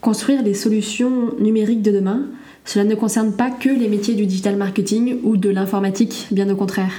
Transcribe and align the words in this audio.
Construire 0.00 0.42
les 0.42 0.54
solutions 0.54 1.34
numériques 1.38 1.82
de 1.82 1.90
demain, 1.90 2.22
cela 2.64 2.84
ne 2.84 2.94
concerne 2.94 3.32
pas 3.32 3.50
que 3.50 3.68
les 3.68 3.88
métiers 3.88 4.14
du 4.14 4.24
digital 4.24 4.56
marketing 4.56 5.18
ou 5.24 5.36
de 5.36 5.50
l'informatique, 5.50 6.28
bien 6.30 6.48
au 6.48 6.56
contraire. 6.56 6.92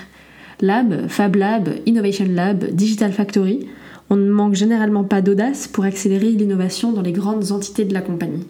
Lab, 0.60 1.08
Fab 1.08 1.36
Lab, 1.36 1.70
Innovation 1.88 2.28
Lab, 2.30 2.66
Digital 2.72 3.12
Factory, 3.12 3.68
on 4.12 4.18
ne 4.18 4.30
manque 4.30 4.54
généralement 4.54 5.04
pas 5.04 5.22
d'audace 5.22 5.68
pour 5.68 5.84
accélérer 5.86 6.30
l'innovation 6.30 6.92
dans 6.92 7.02
les 7.02 7.12
grandes 7.12 7.52
entités 7.52 7.86
de 7.86 7.94
la 7.94 8.02
compagnie. 8.02 8.46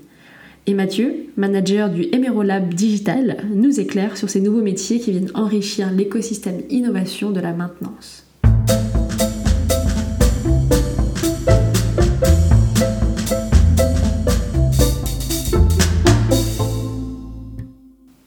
Et 0.68 0.74
Mathieu, 0.74 1.28
manager 1.38 1.90
du 1.90 2.08
Emerolab 2.12 2.74
Digital, 2.74 3.38
nous 3.54 3.80
éclaire 3.80 4.18
sur 4.18 4.30
ces 4.30 4.42
nouveaux 4.42 4.62
métiers 4.62 5.00
qui 5.00 5.12
viennent 5.12 5.32
enrichir 5.34 5.92
l'écosystème 5.92 6.62
innovation 6.70 7.32
de 7.32 7.40
la 7.40 7.54
maintenance. 7.54 8.26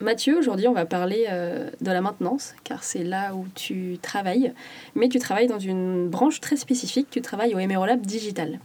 Mathieu, 0.04 0.38
aujourd'hui 0.38 0.68
on 0.68 0.74
va 0.74 0.84
parler 0.84 1.26
euh, 1.30 1.70
de 1.80 1.90
la 1.90 2.02
maintenance, 2.02 2.54
car 2.62 2.84
c'est 2.84 3.02
là 3.02 3.34
où 3.34 3.46
tu 3.54 3.98
travailles, 4.02 4.52
mais 4.94 5.08
tu 5.08 5.18
travailles 5.18 5.46
dans 5.46 5.58
une 5.58 6.08
branche 6.08 6.42
très 6.42 6.56
spécifique, 6.56 7.08
tu 7.10 7.22
travailles 7.22 7.54
au 7.54 7.58
Emerolab 7.58 8.02
Digital. 8.02 8.60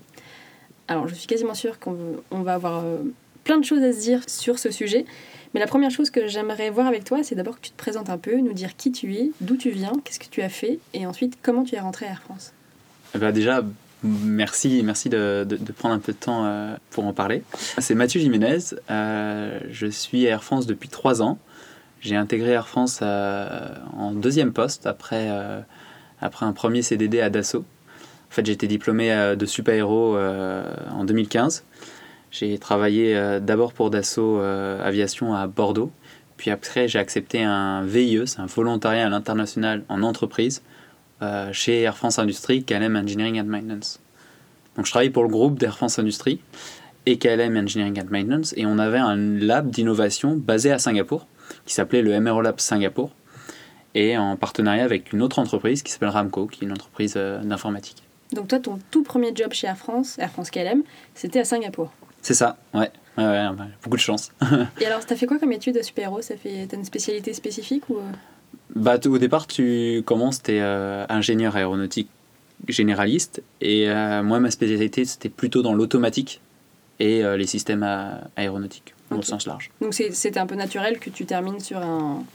Alors 0.90 1.08
je 1.08 1.16
suis 1.16 1.28
quasiment 1.28 1.54
sûre 1.54 1.80
qu'on 1.80 2.42
va 2.42 2.56
avoir 2.56 2.84
euh, 2.84 2.98
plein 3.46 3.58
de 3.58 3.64
choses 3.64 3.82
à 3.82 3.94
se 3.94 4.02
dire 4.02 4.22
sur 4.28 4.60
ce 4.60 4.70
sujet. 4.70 5.06
Mais 5.54 5.62
la 5.62 5.66
première 5.66 5.90
chose 5.90 6.10
que 6.10 6.28
j'aimerais 6.28 6.70
voir 6.70 6.88
avec 6.88 7.06
toi, 7.06 7.24
c'est 7.24 7.36
d'abord 7.36 7.56
que 7.56 7.62
tu 7.62 7.72
te 7.72 7.78
présentes 7.78 8.10
un 8.10 8.18
peu, 8.18 8.36
nous 8.36 8.54
dire 8.54 8.76
qui 8.76 8.92
tu 8.92 9.16
es, 9.16 9.32
d'où 9.40 9.56
tu 9.56 9.70
viens, 9.70 9.94
qu'est-ce 10.04 10.20
que 10.20 10.30
tu 10.30 10.42
as 10.42 10.50
fait, 10.50 10.80
et 10.94 11.08
ensuite 11.08 11.38
comment 11.42 11.64
tu 11.64 11.76
es 11.76 11.80
rentré 11.80 12.06
à 12.06 12.10
Air 12.10 12.22
France. 12.22 12.52
Eh 13.16 13.18
ben, 13.18 13.32
déjà, 13.32 13.64
merci, 14.04 14.82
merci 14.84 15.10
de, 15.10 15.46
prendre 15.78 15.96
un 15.96 16.00
peu 16.00 16.14
de 16.14 16.18
temps 16.18 16.46
euh, 16.46 16.76
pour 16.90 17.06
en 17.06 17.14
parler. 17.14 17.44
C'est 17.80 17.96
Mathieu 17.96 18.20
Jiménez, 18.20 18.58
euh, 18.90 19.60
je 19.70 19.88
suis 19.88 20.26
Air 20.26 20.44
France 20.44 20.66
depuis 20.66 20.90
trois 20.90 21.22
ans. 21.22 21.38
J'ai 22.02 22.16
intégré 22.16 22.52
Air 22.52 22.68
France 22.68 23.00
euh, 23.02 23.74
en 23.98 24.12
deuxième 24.12 24.54
poste 24.54 24.86
après, 24.88 25.30
après 26.22 26.46
un 26.46 26.54
premier 26.54 26.82
CDD 26.82 27.20
à 27.20 27.30
Dassault. 27.30 27.66
En 28.30 28.32
fait, 28.32 28.46
j'ai 28.46 28.54
été 28.54 28.68
diplômé 28.68 29.36
de 29.36 29.46
Super 29.46 29.76
Héros 29.76 30.18
en 30.18 31.04
2015. 31.04 31.64
J'ai 32.32 32.58
travaillé 32.60 33.40
d'abord 33.42 33.74
pour 33.74 33.90
Dassault 33.90 34.40
Aviation 34.40 35.34
à 35.34 35.48
Bordeaux, 35.48 35.92
puis 36.38 36.52
après 36.52 36.88
j'ai 36.88 37.00
accepté 37.00 37.44
un 37.44 37.84
VIE, 37.84 38.22
c'est 38.28 38.40
un 38.40 38.46
volontariat 38.46 39.08
à 39.08 39.10
l'international 39.10 39.84
en 39.90 40.04
entreprise, 40.04 40.62
euh, 41.22 41.52
chez 41.54 41.82
Air 41.82 41.98
France 41.98 42.20
Industrie, 42.20 42.64
KLM 42.64 42.96
Engineering 42.96 43.40
and 43.42 43.46
Maintenance. 43.46 44.00
Donc 44.76 44.86
je 44.86 44.92
travaille 44.92 45.10
pour 45.10 45.24
le 45.24 45.30
groupe 45.30 45.60
d'Air 45.60 45.78
France 45.78 46.00
Industrie 46.00 46.42
et 47.06 47.18
KLM 47.18 47.58
Engineering 47.58 48.00
and 48.02 48.10
Maintenance, 48.10 48.54
et 48.58 48.66
on 48.66 48.78
avait 48.78 48.98
un 48.98 49.16
lab 49.16 49.70
d'innovation 49.70 50.36
basé 50.36 50.72
à 50.72 50.80
Singapour, 50.80 51.28
qui 51.66 51.74
s'appelait 51.74 52.02
le 52.02 52.20
MRO 52.20 52.42
Lab 52.42 52.60
Singapour, 52.60 53.12
et 53.96 54.18
en 54.18 54.36
partenariat 54.36 54.84
avec 54.84 55.12
une 55.14 55.22
autre 55.22 55.40
entreprise 55.40 55.82
qui 55.82 55.92
s'appelle 55.92 56.10
Ramco, 56.10 56.48
qui 56.48 56.64
est 56.64 56.68
une 56.68 56.74
entreprise 56.74 57.16
d'informatique. 57.16 58.04
Donc 58.34 58.48
toi, 58.50 58.60
ton 58.60 58.80
tout 58.92 59.04
premier 59.04 59.32
job 59.34 59.54
chez 59.54 59.68
Air 59.68 59.78
France, 59.78 60.20
Air 60.20 60.30
France 60.30 60.52
KLM, 60.52 60.84
c'était 61.16 61.40
à 61.40 61.46
Singapour 61.46 61.92
c'est 62.22 62.34
ça, 62.34 62.58
ouais. 62.74 62.92
ouais, 63.18 63.48
beaucoup 63.84 63.98
de 63.98 64.02
chance. 64.02 64.32
Et 64.82 64.86
alors, 64.86 65.06
tu 65.06 65.14
as 65.14 65.16
fait 65.16 65.26
quoi 65.26 65.40
comme 65.40 65.52
étude 65.52 65.78
à 65.78 65.84
super-héros? 65.84 66.22
Fait... 66.22 66.68
T'as 66.68 66.78
une 66.78 66.86
spécialité 66.86 67.34
spécifique 67.34 67.90
ou... 67.90 67.98
Euh? 68.76 68.80
Bah, 68.80 69.00
au 69.06 69.18
départ, 69.18 69.48
tu 69.48 70.04
commences, 70.06 70.44
tu 70.44 70.52
es 70.52 70.62
euh, 70.62 71.06
ingénieur 71.10 71.56
aéronautique 71.56 72.10
généraliste. 72.68 73.42
Et 73.62 73.90
euh, 73.90 74.24
moi, 74.24 74.40
ma 74.40 74.52
spécialité, 74.52 75.06
c'était 75.06 75.30
plutôt 75.30 75.62
dans 75.62 75.74
l'automatique 75.74 76.42
et 77.00 77.24
les 77.24 77.48
systèmes 77.48 77.88
aéronautiques, 78.36 78.94
au 79.10 79.22
sens 79.22 79.48
large. 79.48 79.72
Donc, 79.80 79.94
c'était 79.94 80.38
un 80.38 80.46
peu 80.46 80.56
naturel 80.56 81.00
que 81.00 81.10
tu 81.10 81.26
termines 81.26 81.62
sur 81.62 81.78
un. 81.78 82.26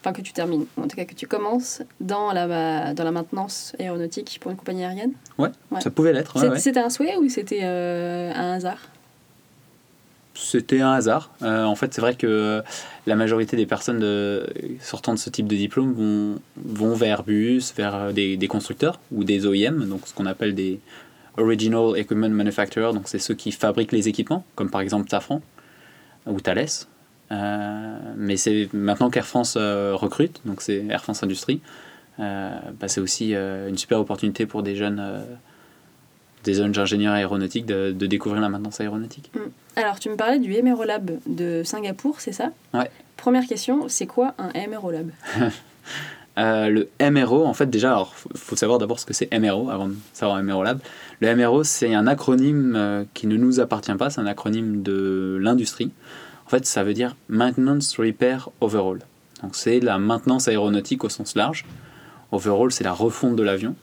Enfin, 0.00 0.12
que 0.12 0.20
tu 0.20 0.32
termines, 0.32 0.66
en 0.76 0.86
tout 0.86 0.94
cas 0.94 1.04
que 1.04 1.14
tu 1.14 1.26
commences 1.26 1.82
dans 1.98 2.30
la, 2.30 2.94
dans 2.94 3.02
la 3.02 3.10
maintenance 3.10 3.74
aéronautique 3.80 4.38
pour 4.40 4.52
une 4.52 4.56
compagnie 4.56 4.84
aérienne? 4.84 5.14
Ouais, 5.36 5.48
ça 5.80 5.90
pouvait 5.90 6.12
l'être. 6.12 6.38
c'était 6.58 6.78
un 6.78 6.90
souhait 6.90 7.16
ou 7.16 7.28
c'était 7.28 7.64
un 7.64 8.52
hasard? 8.52 8.78
C'était 10.38 10.80
un 10.80 10.92
hasard. 10.92 11.30
Euh, 11.42 11.64
en 11.64 11.74
fait, 11.74 11.92
c'est 11.92 12.00
vrai 12.00 12.14
que 12.14 12.62
la 13.06 13.16
majorité 13.16 13.56
des 13.56 13.66
personnes 13.66 14.04
sortant 14.80 15.12
de 15.12 15.18
ce 15.18 15.30
type 15.30 15.46
de 15.46 15.56
diplôme 15.56 15.92
vont, 15.92 16.40
vont 16.56 16.94
vers 16.94 17.18
Airbus, 17.18 17.62
vers 17.76 17.94
euh, 17.94 18.12
des, 18.12 18.36
des, 18.36 18.48
constructeurs 18.48 19.00
ou 19.12 19.24
des 19.24 19.46
OEM, 19.46 19.88
donc 19.88 20.06
ce 20.06 20.14
qu'on 20.14 20.26
appelle 20.26 20.54
des 20.54 20.80
Original 21.36 21.96
Equipment 21.96 22.28
Manufacturers, 22.28 22.92
donc 22.94 23.02
c'est 23.06 23.18
ceux 23.18 23.34
qui 23.34 23.52
fabriquent 23.52 23.92
les 23.92 24.08
équipements, 24.08 24.44
comme 24.54 24.70
par 24.70 24.80
exemple 24.80 25.08
Safran 25.10 25.40
ou 26.26 26.40
Thales. 26.40 26.66
Euh, 27.30 27.98
mais 28.16 28.36
c'est 28.36 28.68
maintenant 28.72 29.10
qu'Air 29.10 29.26
France 29.26 29.56
recrute, 29.56 30.40
donc 30.44 30.62
c'est 30.62 30.84
Air 30.86 31.02
France 31.02 31.22
Industrie. 31.22 31.60
Bah, 32.18 32.88
c'est 32.88 33.00
aussi 33.00 33.34
une 33.34 33.78
super 33.78 34.00
opportunité 34.00 34.44
pour 34.44 34.64
des 34.64 34.74
jeunes 34.74 35.00
des 36.44 36.54
jeunes 36.54 36.78
ingénieurs 36.78 37.14
aéronautiques 37.14 37.66
de, 37.66 37.92
de, 37.92 38.06
découvrir 38.06 38.40
la 38.40 38.48
maintenance 38.48 38.80
aéronautique. 38.80 39.30
Mm. 39.34 39.40
Alors, 39.76 39.98
tu 39.98 40.08
me 40.08 40.16
parlais 40.16 40.38
du 40.38 40.50
MRO 40.62 40.84
de 41.26 41.62
Singapour, 41.64 42.20
c'est 42.20 42.32
ça? 42.32 42.50
Ouais. 42.74 42.90
Première 43.16 43.46
question, 43.46 43.88
c'est 43.88 44.06
quoi 44.06 44.34
un 44.38 44.50
MRO 44.68 44.92
euh, 46.38 46.68
Le 46.68 46.88
MRO, 47.10 47.44
en 47.44 47.54
fait, 47.54 47.68
déjà, 47.68 47.92
alors, 47.92 48.14
faut 48.34 48.56
savoir 48.56 48.78
d'abord 48.78 49.00
ce 49.00 49.06
que 49.06 49.12
c'est 49.12 49.28
MRO 49.38 49.70
avant 49.70 49.88
de 49.88 49.94
savoir 50.12 50.42
MRO 50.42 50.62
Lab. 50.62 50.80
Le 51.20 51.34
MRO, 51.34 51.64
c'est 51.64 51.94
un 51.94 52.06
acronyme 52.06 52.74
euh, 52.76 53.04
qui 53.14 53.26
ne 53.26 53.36
nous 53.36 53.60
appartient 53.60 53.94
pas, 53.94 54.10
c'est 54.10 54.20
un 54.20 54.26
acronyme 54.26 54.82
de 54.82 55.38
l'industrie. 55.40 55.90
En 56.46 56.50
fait, 56.50 56.64
ça 56.64 56.82
veut 56.82 56.94
dire 56.94 57.16
Maintenance 57.28 57.96
Repair 57.98 58.50
Overall. 58.60 59.00
Donc, 59.42 59.54
c'est 59.54 59.80
la 59.80 59.98
maintenance 59.98 60.48
aéronautique 60.48 61.04
au 61.04 61.08
sens 61.08 61.34
large. 61.34 61.66
Overall, 62.32 62.72
c'est 62.72 62.84
la 62.84 62.92
refonte 62.92 63.36
de 63.36 63.42
l'avion. 63.42 63.74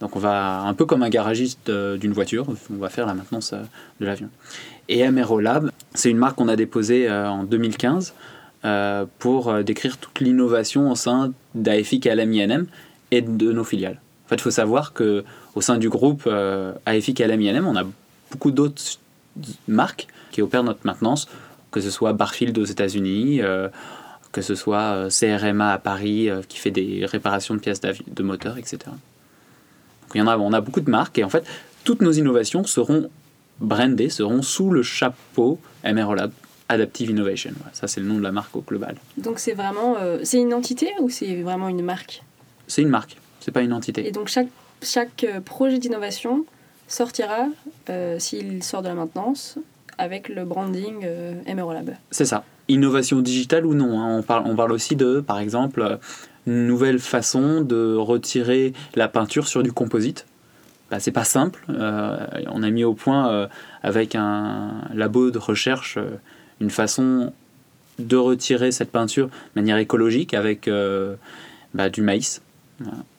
Donc 0.00 0.14
on 0.14 0.18
va, 0.18 0.60
un 0.60 0.74
peu 0.74 0.84
comme 0.84 1.02
un 1.02 1.08
garagiste 1.08 1.68
euh, 1.68 1.96
d'une 1.96 2.12
voiture, 2.12 2.46
on 2.70 2.76
va 2.76 2.90
faire 2.90 3.06
la 3.06 3.14
maintenance 3.14 3.52
euh, 3.52 3.62
de 4.00 4.06
l'avion. 4.06 4.28
Et 4.88 5.08
MRO 5.10 5.40
Lab, 5.40 5.70
c'est 5.94 6.10
une 6.10 6.18
marque 6.18 6.36
qu'on 6.36 6.48
a 6.48 6.56
déposée 6.56 7.08
euh, 7.08 7.28
en 7.28 7.44
2015 7.44 8.14
pour 9.20 9.62
décrire 9.62 9.96
toute 9.96 10.18
l'innovation 10.18 10.90
au 10.90 10.96
sein 10.96 11.32
d'AFI 11.54 12.00
KLM 12.00 12.32
INM 12.32 12.66
et 13.12 13.20
de 13.20 13.52
nos 13.52 13.62
filiales. 13.62 14.00
En 14.24 14.28
fait, 14.28 14.34
il 14.36 14.40
faut 14.40 14.50
savoir 14.50 14.92
que 14.92 15.22
au 15.54 15.60
sein 15.60 15.78
du 15.78 15.88
groupe 15.88 16.28
AFI 16.84 17.14
KLM 17.14 17.40
INM, 17.40 17.68
on 17.68 17.76
a 17.76 17.84
beaucoup 18.32 18.50
d'autres 18.50 18.82
marques 19.68 20.08
qui 20.32 20.42
opèrent 20.42 20.64
notre 20.64 20.84
maintenance, 20.84 21.28
que 21.70 21.80
ce 21.80 21.90
soit 21.90 22.12
Barfield 22.12 22.58
aux 22.58 22.64
États-Unis, 22.64 23.40
que 24.32 24.42
ce 24.42 24.56
soit 24.56 25.10
CRMA 25.10 25.74
à 25.74 25.78
Paris 25.78 26.28
qui 26.48 26.58
fait 26.58 26.72
des 26.72 27.06
réparations 27.06 27.54
de 27.54 27.60
pièces 27.60 27.80
de 27.80 28.22
moteur, 28.24 28.58
etc 28.58 28.90
il 30.16 30.20
y 30.20 30.22
en 30.22 30.28
a, 30.28 30.38
on 30.38 30.52
a 30.52 30.60
beaucoup 30.60 30.80
de 30.80 30.90
marques 30.90 31.18
et 31.18 31.24
en 31.24 31.28
fait, 31.28 31.44
toutes 31.84 32.00
nos 32.00 32.12
innovations 32.12 32.64
seront 32.64 33.10
brandées, 33.60 34.08
seront 34.08 34.40
sous 34.40 34.70
le 34.70 34.82
chapeau 34.82 35.58
MRO 35.84 36.14
Lab 36.14 36.32
Adaptive 36.68 37.10
Innovation. 37.10 37.52
ça, 37.74 37.86
c'est 37.86 38.00
le 38.00 38.06
nom 38.06 38.16
de 38.16 38.22
la 38.22 38.32
marque 38.32 38.56
au 38.56 38.60
global. 38.60 38.96
Donc, 39.18 39.38
c'est 39.38 39.52
vraiment. 39.52 39.96
Euh, 39.98 40.18
c'est 40.24 40.38
une 40.38 40.52
entité 40.52 40.90
ou 41.00 41.10
c'est 41.10 41.42
vraiment 41.42 41.68
une 41.68 41.82
marque? 41.82 42.22
C'est 42.66 42.82
une 42.82 42.88
marque, 42.88 43.18
c'est 43.40 43.52
pas 43.52 43.60
une 43.60 43.72
entité. 43.72 44.08
Et 44.08 44.10
donc, 44.10 44.28
chaque, 44.28 44.48
chaque 44.82 45.24
euh, 45.24 45.40
projet 45.40 45.78
d'innovation 45.78 46.44
sortira, 46.88 47.46
euh, 47.90 48.18
s'il 48.18 48.64
sort 48.64 48.82
de 48.82 48.88
la 48.88 48.94
maintenance, 48.94 49.58
avec 49.98 50.28
le 50.28 50.44
branding 50.44 51.04
euh, 51.04 51.34
Lab. 51.46 51.94
C'est 52.10 52.24
ça. 52.24 52.42
Innovation 52.68 53.20
digitale 53.20 53.64
ou 53.64 53.74
non 53.74 54.00
hein. 54.00 54.18
on, 54.18 54.22
parle, 54.22 54.44
on 54.46 54.56
parle 54.56 54.72
aussi 54.72 54.96
de, 54.96 55.20
par 55.20 55.38
exemple, 55.38 55.98
nouvelle 56.46 56.98
façon 56.98 57.60
de 57.60 57.94
retirer 57.96 58.72
la 58.94 59.08
peinture 59.08 59.48
sur 59.48 59.62
du 59.62 59.72
composite. 59.72 60.26
Bah, 60.90 61.00
c'est 61.00 61.12
pas 61.12 61.24
simple. 61.24 61.64
Euh, 61.68 62.26
on 62.46 62.62
a 62.62 62.70
mis 62.70 62.84
au 62.84 62.94
point 62.94 63.30
euh, 63.30 63.48
avec 63.82 64.14
un 64.14 64.82
labo 64.94 65.30
de 65.30 65.38
recherche 65.38 65.96
euh, 65.96 66.18
une 66.60 66.70
façon 66.70 67.32
de 67.98 68.16
retirer 68.16 68.70
cette 68.70 68.92
peinture 68.92 69.26
de 69.26 69.60
manière 69.60 69.78
écologique 69.78 70.34
avec 70.34 70.70
bah, 71.74 71.88
du 71.88 72.02
maïs. 72.02 72.42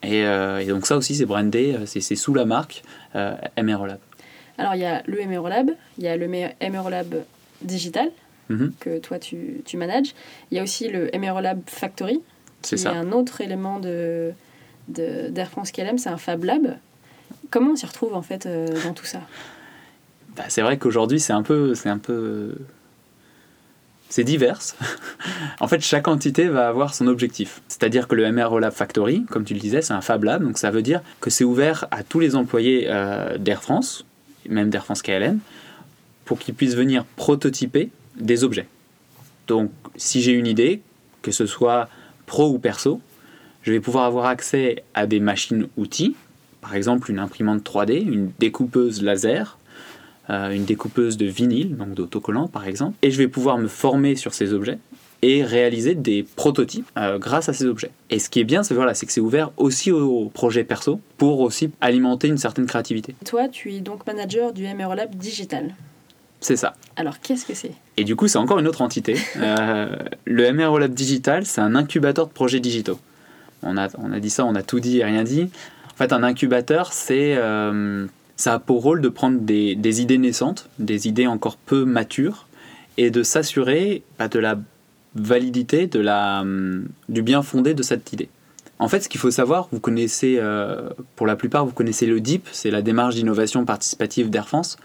Et, 0.03 0.24
donc 0.68 0.85
ça 0.85 0.97
aussi 0.97 1.15
c'est 1.15 1.25
brandé, 1.25 1.75
c'est 1.85 2.15
sous 2.15 2.35
la 2.35 2.45
marque 2.45 2.83
MROLab. 3.15 3.97
Alors 4.59 4.75
il 4.75 4.81
y 4.81 4.85
a 4.85 5.01
le 5.07 5.25
MROLab, 5.25 5.71
il 5.97 6.03
y 6.03 6.07
a 6.07 6.15
le 6.15 6.27
MROLab 6.27 7.24
digital 7.63 8.09
mhm. 8.50 8.74
que 8.79 9.00
toi 9.00 9.18
tu, 9.18 9.62
tu 9.65 9.77
manages. 9.77 10.13
Il 10.51 10.57
y 10.57 10.59
a 10.59 10.63
aussi 10.63 10.89
le 10.89 11.09
MROLab 11.18 11.62
Factory 11.65 12.21
c'est 12.62 12.77
ça. 12.77 12.92
un 12.92 13.12
autre 13.12 13.42
élément 13.42 13.80
de, 13.80 14.33
d'Air 14.88 15.50
France 15.50 15.71
KLM, 15.71 15.98
c'est 15.98 16.09
un 16.09 16.18
Fab 16.18 16.44
Lab. 16.44 16.77
Comment 17.50 17.71
on 17.71 17.75
s'y 17.75 17.86
retrouve 17.86 18.13
en 18.13 18.21
fait 18.21 18.45
euh, 18.45 18.68
dans 18.83 18.94
tout 18.94 19.06
ça? 19.06 19.21
Bah, 20.36 20.45
C'est 20.50 20.62
vrai 20.62 20.77
qu'aujourd'hui 20.77 21.19
c'est 21.19 21.33
un 21.33 21.44
peu, 21.44 21.75
c'est 21.75 21.89
un 21.89 21.98
peu, 21.98 22.56
c'est 24.09 24.24
divers. 24.24 24.59
en 25.59 25.68
fait, 25.68 25.81
chaque 25.81 26.07
entité 26.07 26.48
va 26.48 26.68
avoir 26.68 26.94
son 26.94 27.07
objectif. 27.07 27.62
C'est-à-dire 27.68 28.07
que 28.07 28.15
le 28.15 28.31
MRO 28.31 28.60
Lab 28.60 28.74
Factory, 28.74 29.25
comme 29.30 29.44
tu 29.44 29.53
le 29.53 29.60
disais, 29.60 29.81
c'est 29.81 29.94
un 29.94 30.01
Fab 30.01 30.24
Lab, 30.24 30.44
donc 30.44 30.57
ça 30.57 30.71
veut 30.71 30.81
dire 30.81 31.01
que 31.19 31.30
c'est 31.30 31.44
ouvert 31.44 31.88
à 31.92 32.03
tous 32.03 32.19
les 32.19 32.36
employés 32.36 32.86
euh, 32.88 33.38
d'Air 33.38 33.62
France, 33.62 34.06
même 34.48 34.69
d'Air 34.69 34.86
France 34.86 35.01
KLM, 35.01 35.39
pour 36.25 36.39
qu'ils 36.39 36.53
puissent 36.53 36.75
venir 36.75 37.06
prototyper 37.15 37.89
des 38.18 38.44
objets. 38.44 38.68
Donc, 39.48 39.71
si 39.95 40.21
j'ai 40.21 40.33
une 40.33 40.48
idée, 40.48 40.81
que 41.21 41.31
ce 41.31 41.45
soit 41.45 41.89
pro 42.27 42.50
ou 42.50 42.59
perso, 42.59 43.01
je 43.63 43.71
vais 43.71 43.79
pouvoir 43.79 44.06
avoir 44.06 44.27
accès 44.27 44.83
à 44.94 45.07
des 45.07 45.19
machines-outils, 45.19 46.15
par 46.62 46.75
exemple 46.75 47.09
une 47.09 47.18
imprimante 47.18 47.63
3D, 47.63 48.03
une 48.03 48.31
découpeuse 48.38 49.01
laser, 49.01 49.57
euh, 50.29 50.51
une 50.51 50.65
découpeuse 50.65 51.18
de 51.18 51.25
vinyle, 51.25 51.75
donc 51.75 51.95
d'autocollants 51.95 52.47
par 52.47 52.68
exemple, 52.68 52.95
et 53.01 53.09
je 53.09 53.18
vais 53.18 53.27
pouvoir 53.27 53.57
me 53.57 53.68
former 53.68 54.15
sur 54.15 54.35
ces 54.35 54.53
objets 54.53 54.77
et 55.21 55.44
réaliser 55.44 55.95
des 55.95 56.24
prototypes 56.24 56.88
euh, 56.97 57.18
grâce 57.18 57.50
à 57.50 57.53
ces 57.53 57.65
objets. 57.65 57.89
Et 58.09 58.19
ce 58.19 58.29
qui 58.29 58.39
est 58.39 58.44
bien, 58.44 58.62
c'est 58.62 58.75
que 58.75 59.12
c'est 59.12 59.21
ouvert 59.21 59.51
aussi 59.57 59.91
aux 59.91 60.29
projets 60.29 60.63
perso 60.63 61.00
pour 61.18 61.39
aussi 61.39 61.71
alimenter 61.81 62.27
une 62.27 62.38
certaine 62.38 62.68
créativité. 62.68 63.15
Toi, 63.25 63.47
tu 63.47 63.74
es 63.74 63.79
donc 63.79 64.06
manager 64.06 64.53
du 64.53 64.68
MRO 64.68 64.94
Lab 64.94 65.15
Digital. 65.15 65.74
C'est 66.39 66.56
ça. 66.56 66.75
Alors, 66.95 67.19
qu'est-ce 67.19 67.45
que 67.45 67.54
c'est? 67.54 67.72
Et 67.98 68.04
du 68.04 68.16
coup, 68.16 68.28
c'est 68.28 68.38
encore 68.38 68.60
une 68.60 68.68
autre 68.68 68.81
entité. 68.81 69.16
Euh, 69.38 69.95
le 70.25 70.51
MRO 70.51 70.78
Lab 70.78 70.94
Digital, 70.94 71.45
c'est 71.45 71.62
un 71.62 71.75
incubateur 71.75 72.28
de 72.28 72.31
projets 72.31 72.60
digitaux. 72.60 73.00
On 73.62 73.78
a, 73.78 73.88
on 73.98 74.12
a 74.12 74.19
dit 74.19 74.30
ça, 74.30 74.45
on 74.45 74.56
a 74.56 74.63
tout 74.63 74.80
dit 74.80 75.00
et 75.00 75.04
rien 75.04 75.24
dit. 75.24 75.50
En 75.94 75.98
fait, 75.98 76.12
un 76.12 76.24
incubateur, 76.24 76.92
c'est 76.92 77.36
euh, 77.38 78.06
ça 78.36 78.56
a 78.56 78.60
pour 78.60 78.81
rôle 78.81 79.01
de 79.01 79.10
prendre 79.10 79.39
des, 79.39 79.75
des, 79.75 80.01
idées 80.01 80.18
naissantes, 80.18 80.69
des 80.80 81.07
idées 81.07 81.28
encore 81.28 81.57
peu 81.57 81.86
matures, 81.86 82.48
et 82.98 83.10
de 83.10 83.24
s'assurer 83.24 84.04
bah, 84.19 84.28
de 84.28 84.39
la 84.39 84.60
validité, 85.16 85.88
de 85.88 86.00
la, 86.00 86.42
hum, 86.42 86.88
du 87.10 87.22
bien 87.22 87.42
fondé 87.42 87.74
de 87.74 87.84
cette 87.84 88.12
idée. 88.13 88.30
En 88.80 88.88
fait, 88.88 89.01
ce 89.01 89.10
qu'il 89.10 89.19
faut 89.19 89.31
savoir, 89.31 89.69
vous 89.72 89.80
connaissez, 89.80 90.38
euh, 90.39 90.89
pour 91.16 91.25
la 91.25 91.36
plupart, 91.36 91.66
vous 91.66 91.72
connaissez 91.72 92.06
le 92.06 92.19
DIP, 92.19 92.48
c'est 92.51 92.69
la 92.69 92.81
démarche 92.81 93.16
d'innovation 93.16 93.66
participative 93.66 94.30
d'Air 94.30 94.48
France 94.48 94.78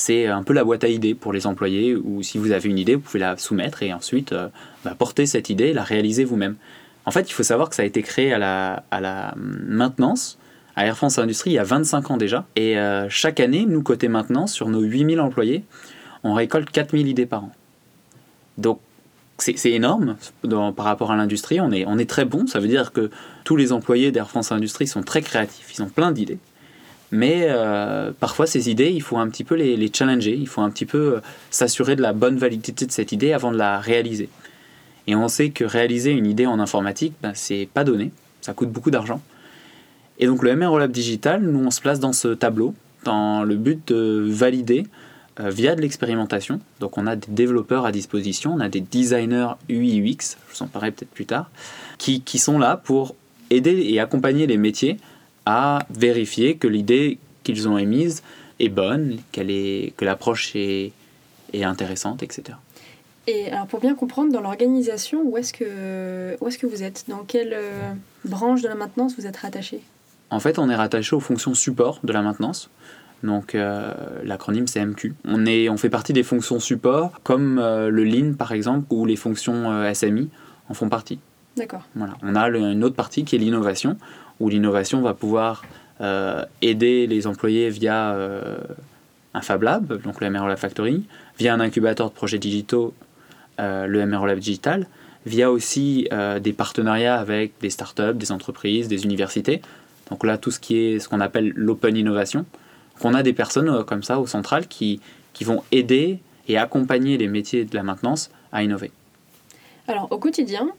c'est 0.00 0.26
un 0.26 0.42
peu 0.42 0.54
la 0.54 0.64
boîte 0.64 0.82
à 0.82 0.88
idées 0.88 1.14
pour 1.14 1.32
les 1.32 1.46
employés, 1.46 1.94
où 1.94 2.22
si 2.22 2.38
vous 2.38 2.52
avez 2.52 2.70
une 2.70 2.78
idée, 2.78 2.94
vous 2.94 3.02
pouvez 3.02 3.18
la 3.18 3.36
soumettre 3.36 3.82
et 3.82 3.92
ensuite 3.92 4.32
euh, 4.32 4.48
bah, 4.82 4.94
porter 4.98 5.26
cette 5.26 5.50
idée 5.50 5.66
et 5.66 5.72
la 5.74 5.82
réaliser 5.82 6.24
vous-même. 6.24 6.56
En 7.04 7.10
fait, 7.10 7.28
il 7.28 7.32
faut 7.34 7.42
savoir 7.42 7.68
que 7.68 7.74
ça 7.74 7.82
a 7.82 7.84
été 7.84 8.02
créé 8.02 8.32
à 8.32 8.38
la, 8.38 9.34
maintenance, 9.36 10.38
à 10.74 10.86
Air 10.86 10.96
France 10.96 11.18
Industrie, 11.18 11.50
il 11.50 11.54
y 11.54 11.58
a 11.58 11.64
25 11.64 12.12
ans 12.12 12.16
déjà. 12.16 12.46
Et 12.56 12.78
euh, 12.78 13.10
chaque 13.10 13.40
année, 13.40 13.66
nous, 13.68 13.82
côté 13.82 14.08
maintenance, 14.08 14.54
sur 14.54 14.70
nos 14.70 14.80
8000 14.80 15.20
employés, 15.20 15.64
on 16.24 16.32
récolte 16.32 16.70
4000 16.70 17.06
idées 17.06 17.26
par 17.26 17.44
an. 17.44 17.52
Donc, 18.56 18.80
c'est 19.36 19.70
énorme 19.70 20.16
par 20.76 20.84
rapport 20.86 21.10
à 21.10 21.16
l'industrie. 21.16 21.60
On 21.60 21.72
est, 21.72 21.84
on 21.86 21.98
est 21.98 22.08
très 22.08 22.24
bon. 22.24 22.46
Ça 22.46 22.58
veut 22.58 22.68
dire 22.68 22.92
que 22.92 23.10
tous 23.44 23.56
les 23.56 23.72
employés 23.72 24.12
d'Air 24.12 24.28
France 24.28 24.52
Industrie 24.52 24.86
sont 24.86 25.02
très 25.02 25.20
créatifs. 25.22 25.72
Ils 25.76 25.82
ont 25.82 25.88
plein 25.88 26.12
d'idées. 26.12 26.38
Mais 27.12 27.46
euh, 27.48 28.12
parfois, 28.18 28.46
ces 28.46 28.70
idées, 28.70 28.90
il 28.90 29.02
faut 29.02 29.18
un 29.18 29.28
petit 29.28 29.44
peu 29.44 29.56
les, 29.56 29.90
challenger, 29.92 30.36
il 30.36 30.46
faut 30.46 30.60
un 30.60 30.70
petit 30.70 30.86
peu 30.86 31.16
euh, 31.16 31.20
s'assurer 31.50 31.96
de 31.96 32.02
la 32.02 32.12
bonne 32.12 32.38
validité 32.38 32.86
de 32.86 32.92
cette 32.92 33.12
idée 33.12 33.32
avant 33.32 33.50
de 33.50 33.56
la 33.56 33.80
réaliser. 33.80 34.28
Et 35.06 35.16
on 35.16 35.28
sait 35.28 35.50
que 35.50 35.64
réaliser 35.64 36.12
une 36.12 36.26
idée 36.26 36.46
en 36.46 36.60
informatique, 36.60 37.14
ben, 37.22 37.32
c'est 37.34 37.68
pas 37.72 37.82
donné, 37.82 38.12
ça 38.40 38.52
coûte 38.52 38.70
beaucoup 38.70 38.90
d'argent. 38.90 39.20
Et 40.18 40.26
donc 40.26 40.42
le 40.42 40.54
MRO 40.54 40.78
Lab 40.78 40.92
Digital, 40.92 41.42
nous, 41.42 41.64
on 41.64 41.70
se 41.70 41.80
place 41.80 41.98
dans 41.98 42.12
ce 42.12 42.28
tableau 42.28 42.74
dans 43.04 43.42
le 43.42 43.56
but 43.56 43.88
de 43.88 44.24
valider 44.28 44.86
euh, 45.40 45.48
via 45.48 45.74
de 45.74 45.80
l'expérimentation. 45.80 46.60
Donc 46.78 46.98
on 46.98 47.06
a 47.06 47.16
des 47.16 47.32
développeurs 47.32 47.86
à 47.86 47.92
disposition, 47.92 48.52
on 48.54 48.60
a 48.60 48.68
des 48.68 48.80
designers 48.80 49.52
UI 49.68 50.00
UX, 50.00 50.36
je 50.48 50.56
vous 50.56 50.62
en 50.62 50.66
parlerai 50.66 50.92
peut-être 50.92 51.10
plus 51.10 51.26
tard, 51.26 51.50
qui, 51.98 52.20
qui 52.20 52.38
sont 52.38 52.58
là 52.58 52.76
pour 52.76 53.16
aider 53.48 53.86
et 53.88 53.98
accompagner 53.98 54.46
les 54.46 54.58
métiers 54.58 54.98
à 55.46 55.80
vérifier 55.90 56.56
que 56.56 56.68
l'idée 56.68 57.18
qu'ils 57.42 57.68
ont 57.68 57.78
émise 57.78 58.22
est 58.58 58.68
bonne, 58.68 59.18
qu'elle 59.32 59.50
est, 59.50 59.94
que 59.96 60.04
l'approche 60.04 60.54
est, 60.54 60.92
est, 61.52 61.64
intéressante, 61.64 62.22
etc. 62.22 62.58
Et 63.26 63.50
alors 63.50 63.66
pour 63.66 63.80
bien 63.80 63.94
comprendre, 63.94 64.32
dans 64.32 64.40
l'organisation, 64.40 65.22
où 65.24 65.36
est-ce 65.36 65.52
que, 65.52 66.36
où 66.40 66.48
est 66.48 66.56
que 66.56 66.66
vous 66.66 66.82
êtes? 66.82 67.04
Dans 67.08 67.24
quelle 67.24 67.54
euh, 67.54 67.92
branche 68.24 68.62
de 68.62 68.68
la 68.68 68.74
maintenance 68.74 69.14
vous 69.16 69.26
êtes 69.26 69.36
rattaché? 69.38 69.80
En 70.30 70.40
fait, 70.40 70.58
on 70.58 70.68
est 70.70 70.76
rattaché 70.76 71.16
aux 71.16 71.20
fonctions 71.20 71.54
support 71.54 72.00
de 72.04 72.12
la 72.12 72.22
maintenance. 72.22 72.70
Donc 73.22 73.54
euh, 73.54 73.92
l'acronyme 74.24 74.66
c'est 74.66 74.84
MQ. 74.84 75.14
On, 75.24 75.44
est, 75.44 75.68
on 75.68 75.76
fait 75.76 75.90
partie 75.90 76.12
des 76.12 76.22
fonctions 76.22 76.58
support, 76.58 77.20
comme 77.22 77.58
euh, 77.58 77.90
le 77.90 78.04
Lean 78.04 78.34
par 78.34 78.52
exemple, 78.52 78.86
ou 78.90 79.04
les 79.04 79.16
fonctions 79.16 79.92
SMI 79.92 80.28
en 80.68 80.74
font 80.74 80.88
partie. 80.88 81.18
D'accord. 81.56 81.82
Voilà. 81.94 82.14
On 82.22 82.36
a 82.36 82.48
une 82.48 82.84
autre 82.84 82.94
partie 82.94 83.24
qui 83.24 83.36
est 83.36 83.38
l'innovation, 83.38 83.98
où 84.40 84.48
l'innovation 84.48 85.00
va 85.00 85.14
pouvoir 85.14 85.62
euh, 86.00 86.44
aider 86.62 87.06
les 87.06 87.26
employés 87.26 87.68
via 87.68 88.14
euh, 88.14 88.56
un 89.34 89.42
Fab 89.42 89.62
Lab, 89.62 90.02
donc 90.02 90.20
le 90.20 90.30
MRO 90.30 90.54
Factory, 90.56 91.04
via 91.38 91.54
un 91.54 91.60
incubateur 91.60 92.08
de 92.08 92.14
projets 92.14 92.38
digitaux, 92.38 92.94
euh, 93.60 93.86
le 93.86 94.06
MRO 94.06 94.26
Lab 94.26 94.38
Digital, 94.38 94.86
via 95.26 95.50
aussi 95.50 96.08
des 96.40 96.52
partenariats 96.54 97.16
avec 97.16 97.52
des 97.60 97.68
startups, 97.68 98.14
des 98.14 98.32
entreprises, 98.32 98.88
des 98.88 99.04
universités. 99.04 99.60
Donc 100.08 100.24
là, 100.24 100.38
tout 100.38 100.50
ce 100.50 100.58
qui 100.58 100.78
est 100.78 100.98
ce 100.98 101.10
qu'on 101.10 101.20
appelle 101.20 101.52
l'open 101.54 101.94
innovation. 101.94 102.46
On 103.04 103.12
a 103.12 103.22
des 103.22 103.34
personnes 103.34 103.84
comme 103.84 104.02
ça 104.02 104.18
au 104.18 104.26
central 104.26 104.66
qui, 104.66 104.98
qui 105.34 105.44
vont 105.44 105.62
aider 105.72 106.20
et 106.48 106.56
accompagner 106.56 107.18
les 107.18 107.28
métiers 107.28 107.66
de 107.66 107.74
la 107.74 107.82
maintenance 107.82 108.30
à 108.50 108.62
innover. 108.62 108.92
Alors 109.88 110.10
au 110.10 110.18
quotidien, 110.18 110.70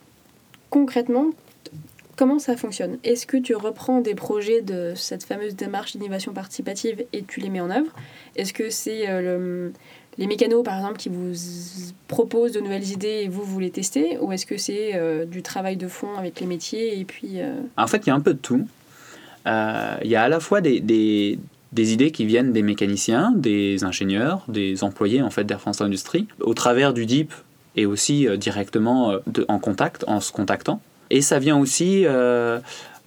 concrètement, 0.71 1.27
Comment 2.17 2.39
ça 2.39 2.57
fonctionne? 2.57 2.97
Est-ce 3.03 3.25
que 3.25 3.37
tu 3.37 3.55
reprends 3.55 4.01
des 4.01 4.15
projets 4.15 4.61
de 4.61 4.93
cette 4.95 5.23
fameuse 5.23 5.55
démarche 5.55 5.95
d'innovation 5.95 6.33
participative 6.33 7.03
et 7.13 7.23
tu 7.23 7.39
les 7.39 7.49
mets 7.49 7.61
en 7.61 7.69
œuvre? 7.69 7.91
Est-ce 8.35 8.53
que 8.53 8.69
c'est 8.69 9.09
euh, 9.09 9.69
les 10.17 10.27
mécanos, 10.27 10.63
par 10.63 10.75
exemple, 10.77 10.97
qui 10.97 11.09
vous 11.09 11.33
proposent 12.07 12.51
de 12.51 12.59
nouvelles 12.59 12.89
idées 12.89 13.21
et 13.23 13.27
vous, 13.27 13.43
vous 13.43 13.59
les 13.59 13.71
testez? 13.71 14.17
Ou 14.19 14.31
est-ce 14.33 14.45
que 14.45 14.57
c'est 14.57 14.91
euh, 14.95 15.25
du 15.25 15.41
travail 15.41 15.77
de 15.77 15.87
fond 15.87 16.15
avec 16.17 16.39
les 16.39 16.47
métiers 16.47 16.99
et 16.99 17.05
puis... 17.05 17.39
Euh, 17.39 17.55
en 17.77 17.87
fait, 17.87 18.05
il 18.05 18.07
y 18.07 18.11
a 18.11 18.15
un 18.15 18.21
peu 18.21 18.33
de 18.33 18.39
tout. 18.39 18.67
Il 19.45 20.07
y 20.09 20.15
a 20.15 20.21
à 20.21 20.29
la 20.29 20.39
fois 20.39 20.61
des, 20.61 20.79
des, 20.81 21.39
idées 21.93 22.11
qui 22.11 22.25
viennent 22.25 22.51
des 22.51 22.61
mécaniciens, 22.61 23.31
des 23.35 23.83
ingénieurs, 23.83 24.43
des 24.47 24.83
employés 24.83 25.21
en 25.21 25.31
fait 25.31 25.45
d'Air 25.45 25.61
France 25.61 25.81
Industrie, 25.81 26.27
au 26.41 26.53
travers 26.53 26.93
du 26.93 27.05
DIP 27.05 27.33
et 27.75 27.85
aussi 27.87 28.27
directement 28.37 29.15
en 29.47 29.59
contact, 29.59 30.03
en 30.07 30.19
se 30.19 30.31
contactant. 30.31 30.81
Et 31.11 31.21
ça 31.21 31.39
vient 31.39 31.59
aussi 31.59 32.05
euh, 32.05 32.59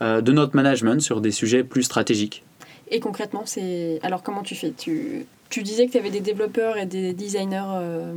euh, 0.03 0.21
de 0.21 0.31
notre 0.31 0.55
management 0.55 1.01
sur 1.01 1.23
des 1.23 1.31
sujets 1.31 1.65
plus 1.65 1.83
stratégiques. 1.83 2.45
Et 2.91 3.01
concrètement, 3.01 3.45
c'est 3.47 3.99
alors 4.03 4.23
comment 4.23 4.43
tu 4.43 4.55
fais? 4.55 4.73
Tu, 4.77 5.25
tu 5.49 5.63
disais 5.63 5.87
que 5.87 5.93
tu 5.93 5.99
avais 5.99 6.11
des 6.11 6.21
développeurs 6.21 6.77
et 6.77 6.85
des 6.85 7.15
designers 7.15 7.65
euh, 7.73 8.13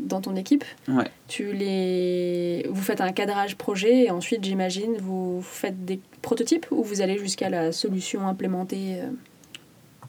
dans 0.00 0.20
ton 0.20 0.36
équipe. 0.36 0.62
Ouais. 0.88 1.10
Tu 1.26 1.54
les... 1.54 2.66
Vous 2.68 2.82
faites 2.82 3.00
un 3.00 3.12
cadrage 3.12 3.56
projet 3.56 4.04
et 4.04 4.10
ensuite, 4.10 4.44
j'imagine, 4.44 4.96
vous 5.00 5.40
faites 5.42 5.86
des 5.86 6.00
prototypes 6.20 6.66
ou 6.70 6.84
vous 6.84 7.00
allez 7.00 7.16
jusqu'à 7.16 7.48
la 7.48 7.72
solution 7.72 8.28
implémentée 8.28 8.98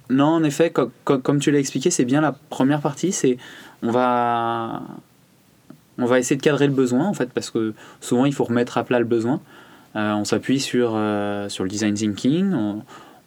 Non, 0.10 0.26
en 0.26 0.44
effet, 0.44 0.74
comme 1.06 1.40
tu 1.40 1.52
l'as 1.52 1.60
expliqué, 1.60 1.90
c'est 1.90 2.06
bien 2.06 2.20
la 2.20 2.34
première 2.50 2.82
partie. 2.82 3.14
C'est 3.14 3.38
on 3.82 3.92
va 3.92 4.84
on 6.02 6.06
va 6.06 6.20
essayer 6.20 6.36
de 6.36 6.42
cadrer 6.42 6.68
le 6.68 6.74
besoin, 6.74 7.08
en 7.08 7.14
fait, 7.14 7.32
parce 7.32 7.50
que 7.50 7.74
souvent, 8.00 8.26
il 8.26 8.34
faut 8.34 8.44
remettre 8.44 8.78
à 8.78 8.84
plat 8.84 9.00
le 9.00 9.06
besoin. 9.06 9.42
Euh, 9.96 10.14
on 10.14 10.24
s'appuie 10.24 10.60
sur, 10.60 10.94
euh, 10.96 11.50
sur 11.50 11.64
le 11.64 11.70
design 11.70 11.94
thinking, 11.94 12.54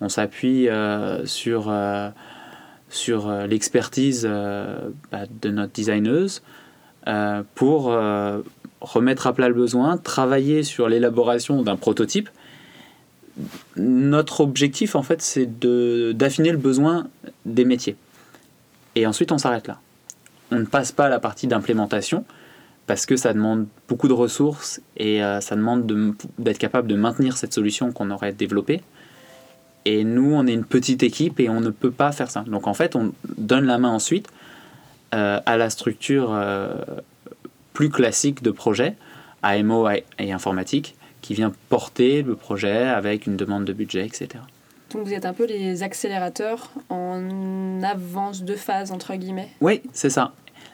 on, 0.01 0.09
s'appuie 0.09 0.69
euh, 0.69 1.25
sur, 1.25 1.73
sur 2.91 3.31
l'expertise 3.47 4.29
bah, 5.11 5.25
de 5.41 5.51
notre 5.51 5.73
designeuse 5.73 6.43
pour 7.55 7.97
remettre 8.81 9.27
à 9.27 9.33
plat 9.33 9.49
le 9.49 9.55
besoin, 9.55 9.97
travailler 9.97 10.63
sur 10.63 10.89
l'élaboration 10.89 11.63
d'un 11.63 11.77
prototype. 11.77 12.29
Notre 13.77 14.43
objectif, 14.43 14.95
en 14.95 15.03
fait, 15.03 15.23
c'est 15.23 15.49
d'affiner 16.15 16.53
le 16.53 16.59
besoin 16.59 17.09
des 17.47 17.65
métiers. 17.65 17.97
Et 18.95 19.07
ensuite, 19.07 19.33
on 19.33 19.39
s'arrête 19.39 19.67
là. 19.67 19.81
On 20.51 20.59
ne 20.59 20.67
passe 20.67 20.93
pas 20.93 21.07
à 21.07 21.09
la 21.09 21.19
partie 21.19 21.47
d'implémentation, 21.47 22.25
parce 22.87 23.07
que 23.07 23.17
ça 23.17 23.33
demande 23.33 23.67
beaucoup 23.89 24.09
de 24.09 24.13
ressources 24.13 24.81
et 24.97 25.23
euh, 25.23 25.41
ça 25.41 25.57
demande 25.57 25.87
d'être 26.39 26.59
capable 26.59 26.89
de 26.89 26.95
maintenir 26.95 27.37
cette 27.37 27.53
solution 27.53 27.93
qu'on 27.93 28.11
aurait 28.11 28.33
développée. 28.33 28.83
Et 29.87 30.05
nous, 30.05 30.33
on 30.35 30.47
est 30.47 30.53
une 30.53 30.65
petite 30.65 31.03
équipe 31.03 31.41
et 31.41 31.49
on 31.49 31.61
ne 31.61 31.71
peut 31.71 31.91
pas 31.91 32.13
faire 32.13 32.31
ça. 32.31 32.43
Donc 32.47 32.67
en 32.67 32.75
fait, 32.75 32.97
on 32.97 33.13
donne 33.37 33.65
la 33.65 33.79
main 33.79 33.91
ensuite 33.91 34.29
euh, 35.15 35.41
à 35.45 35.57
la 35.57 35.71
structure 35.71 36.33
euh, 36.33 36.75
plus 37.73 37.91
classique 37.91 38.43
de 38.43 38.51
projet, 38.51 38.97
AMO 39.43 39.89
et 40.19 40.33
informatique, 40.33 40.97
qui 41.21 41.35
vient 41.35 41.53
porter 41.69 42.23
le 42.23 42.35
projet 42.35 42.87
avec 42.89 43.27
une 43.27 43.37
demande 43.37 43.65
de 43.65 43.73
budget, 43.73 44.07
etc. 44.07 44.29
Donc 44.93 45.07
vous 45.07 45.13
êtes 45.13 45.25
un 45.25 45.33
peu 45.33 45.47
les 45.47 45.83
accélérateurs 45.83 46.71
en 46.89 47.83
avance 47.83 48.43
de 48.43 48.55
phase, 48.55 48.93
entre 48.93 49.15
guillemets? 49.17 49.49
Oui, 49.61 49.83
c'est 49.93 50.11
ça. 50.11 50.33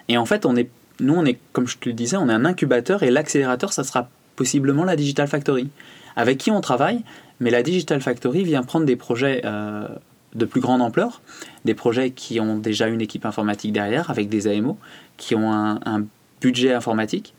Et 0.08 0.18
en 0.18 0.26
fait, 0.26 0.44
on 0.44 0.56
est 0.56 0.68
nous, 1.00 1.14
on 1.14 1.24
est, 1.24 1.38
comme 1.52 1.66
je 1.66 1.78
te 1.78 1.88
le 1.88 1.94
disais, 1.94 2.16
on 2.16 2.28
est 2.28 2.32
un 2.32 2.44
incubateur 2.44 3.02
et 3.02 3.10
l'accélérateur, 3.10 3.72
ça 3.72 3.84
sera 3.84 4.08
possiblement 4.36 4.84
la 4.84 4.96
Digital 4.96 5.28
Factory, 5.28 5.68
avec 6.16 6.38
qui 6.38 6.50
on 6.50 6.60
travaille, 6.60 7.02
mais 7.40 7.50
la 7.50 7.62
Digital 7.62 8.00
Factory 8.00 8.44
vient 8.44 8.62
prendre 8.62 8.86
des 8.86 8.96
projets 8.96 9.42
euh, 9.44 9.88
de 10.34 10.44
plus 10.44 10.60
grande 10.60 10.82
ampleur, 10.82 11.20
des 11.64 11.74
projets 11.74 12.10
qui 12.10 12.40
ont 12.40 12.56
déjà 12.56 12.88
une 12.88 13.00
équipe 13.00 13.26
informatique 13.26 13.72
derrière, 13.72 14.10
avec 14.10 14.28
des 14.28 14.46
AMO, 14.46 14.78
qui 15.16 15.34
ont 15.34 15.52
un, 15.52 15.80
un 15.84 16.04
budget 16.40 16.72
informatique, 16.72 17.34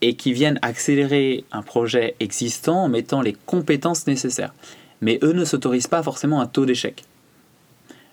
et 0.00 0.14
qui 0.14 0.32
viennent 0.32 0.58
accélérer 0.60 1.44
un 1.52 1.62
projet 1.62 2.14
existant 2.20 2.84
en 2.84 2.88
mettant 2.88 3.22
les 3.22 3.34
compétences 3.46 4.06
nécessaires. 4.06 4.52
Mais 5.00 5.18
eux 5.22 5.32
ne 5.32 5.44
s'autorisent 5.44 5.86
pas 5.86 6.02
forcément 6.02 6.40
un 6.40 6.46
taux 6.46 6.66
d'échec. 6.66 7.04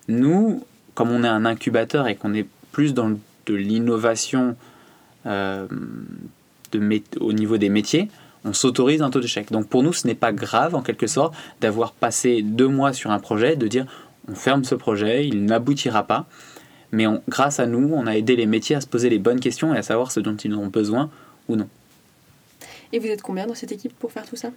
Nous, 0.08 0.64
comme 0.94 1.10
on 1.10 1.24
est 1.24 1.28
un 1.28 1.44
incubateur 1.44 2.08
et 2.08 2.16
qu'on 2.16 2.34
est 2.34 2.46
plus 2.70 2.94
dans 2.94 3.12
de 3.46 3.54
l'innovation 3.54 4.56
euh, 5.26 5.66
au 7.20 7.32
niveau 7.32 7.58
des 7.58 7.68
métiers, 7.68 8.08
on 8.44 8.52
s'autorise 8.52 9.02
un 9.02 9.10
taux 9.10 9.20
d'échec. 9.20 9.50
Donc 9.52 9.68
pour 9.68 9.82
nous, 9.82 9.92
ce 9.92 10.06
n'est 10.06 10.14
pas 10.14 10.32
grave 10.32 10.74
en 10.74 10.82
quelque 10.82 11.06
sorte 11.06 11.34
d'avoir 11.60 11.92
passé 11.92 12.42
deux 12.42 12.68
mois 12.68 12.92
sur 12.92 13.10
un 13.10 13.18
projet, 13.18 13.56
de 13.56 13.68
dire 13.68 13.86
on 14.28 14.34
ferme 14.34 14.64
ce 14.64 14.74
projet, 14.74 15.26
il 15.26 15.44
n'aboutira 15.44 16.04
pas. 16.04 16.26
Mais 16.92 17.06
grâce 17.28 17.58
à 17.58 17.66
nous, 17.66 17.90
on 17.92 18.06
a 18.06 18.16
aidé 18.16 18.36
les 18.36 18.46
métiers 18.46 18.76
à 18.76 18.80
se 18.80 18.86
poser 18.86 19.08
les 19.08 19.18
bonnes 19.18 19.40
questions 19.40 19.74
et 19.74 19.78
à 19.78 19.82
savoir 19.82 20.12
ce 20.12 20.20
dont 20.20 20.36
ils 20.36 20.54
ont 20.54 20.66
besoin 20.66 21.10
ou 21.48 21.56
non. 21.56 21.68
Et 22.92 22.98
vous 22.98 23.06
êtes 23.06 23.22
combien 23.22 23.46
dans 23.46 23.54
cette 23.54 23.72
équipe 23.72 23.98
pour 23.98 24.12
faire 24.12 24.26
tout 24.26 24.36
ça? 24.36 24.50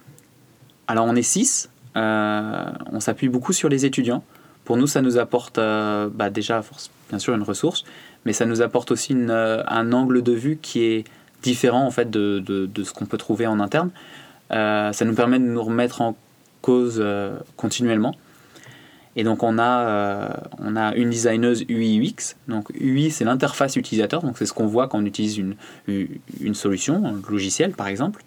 Alors 0.88 1.06
on 1.06 1.16
est 1.16 1.24
six. 1.24 1.70
Euh, 1.96 2.66
on 2.92 3.00
s'appuie 3.00 3.30
beaucoup 3.30 3.54
sur 3.54 3.70
les 3.70 3.86
étudiants. 3.86 4.24
Pour 4.66 4.78
nous, 4.78 4.88
ça 4.88 5.02
nous 5.02 5.18
apporte 5.18 5.58
euh, 5.58 6.10
bah, 6.12 6.30
déjà, 6.30 6.62
bien 7.10 7.20
sûr, 7.20 7.36
une 7.36 7.44
ressource, 7.44 7.86
mais 8.26 8.34
ça 8.34 8.46
nous 8.46 8.62
apporte 8.62 8.92
aussi 8.92 9.16
euh, 9.16 9.64
un 9.68 9.92
angle 9.94 10.22
de 10.22 10.32
vue 10.32 10.58
qui 10.62 10.84
est 10.84 11.04
différent 11.44 11.86
en 11.86 11.92
fait 11.92 12.10
de, 12.10 12.40
de, 12.40 12.84
ce 12.84 12.92
qu'on 12.92 13.06
peut 13.06 13.18
trouver 13.18 13.46
en 13.46 13.60
interne. 13.60 13.92
ça 14.50 15.06
nous 15.06 15.14
permet 15.14 15.40
de 15.40 15.46
nous 15.46 15.64
remettre 15.64 16.02
en 16.02 16.16
cause 16.62 17.04
continuellement. 17.56 18.16
Et 19.16 19.24
donc 19.24 19.44
on 19.44 19.60
a, 19.60 20.40
on 20.58 20.76
a 20.76 20.96
une 20.96 21.12
designeuse 21.12 21.64
UI 21.70 22.00
UX. 22.00 22.36
Donc 22.48 22.72
UI 22.72 23.12
c'est 23.12 23.26
l'interface 23.26 23.76
utilisateur, 23.76 24.24
donc 24.24 24.40
c'est 24.40 24.48
ce 24.48 24.54
qu'on 24.54 24.66
voit 24.66 24.88
quand 24.88 24.98
on 24.98 25.06
utilise 25.06 25.38
une, 25.38 25.56
une 25.88 26.56
solution, 26.56 27.06
un 27.06 27.22
logiciel 27.30 27.74
par 27.74 27.88
exemple. 27.88 28.24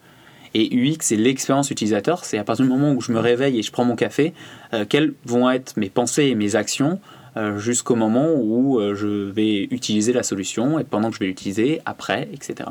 Et 0.55 0.75
UX, 0.75 0.99
c'est 1.01 1.17
l'expérience 1.17 1.71
utilisateur. 1.71 2.25
C'est 2.25 2.39
à 2.39 2.45
partir 2.45 2.65
du 2.65 2.71
moment 2.71 2.93
où 2.93 3.01
je 3.01 3.13
me 3.13 3.19
réveille 3.19 3.59
et 3.59 3.63
je 3.63 3.71
prends 3.71 3.85
mon 3.85 3.97
café, 3.97 4.33
euh, 4.73 4.85
quelles 4.89 5.13
vont 5.25 5.51
être 5.51 5.77
mes 5.77 5.91
pensées 5.91 6.25
et 6.25 6.35
mes 6.35 6.57
actions 6.57 6.93
euh, 6.93 7.18
jusqu'au 7.57 7.95
moment 7.95 8.35
où 8.35 8.81
euh, 8.81 8.95
je 8.95 9.07
vais 9.07 9.65
utiliser 9.65 10.13
la 10.13 10.23
solution 10.23 10.79
et 10.79 10.85
pendant 10.85 11.09
que 11.11 11.15
je 11.15 11.21
vais 11.21 11.27
l'utiliser, 11.27 11.81
après, 11.85 12.29
etc. 12.33 12.71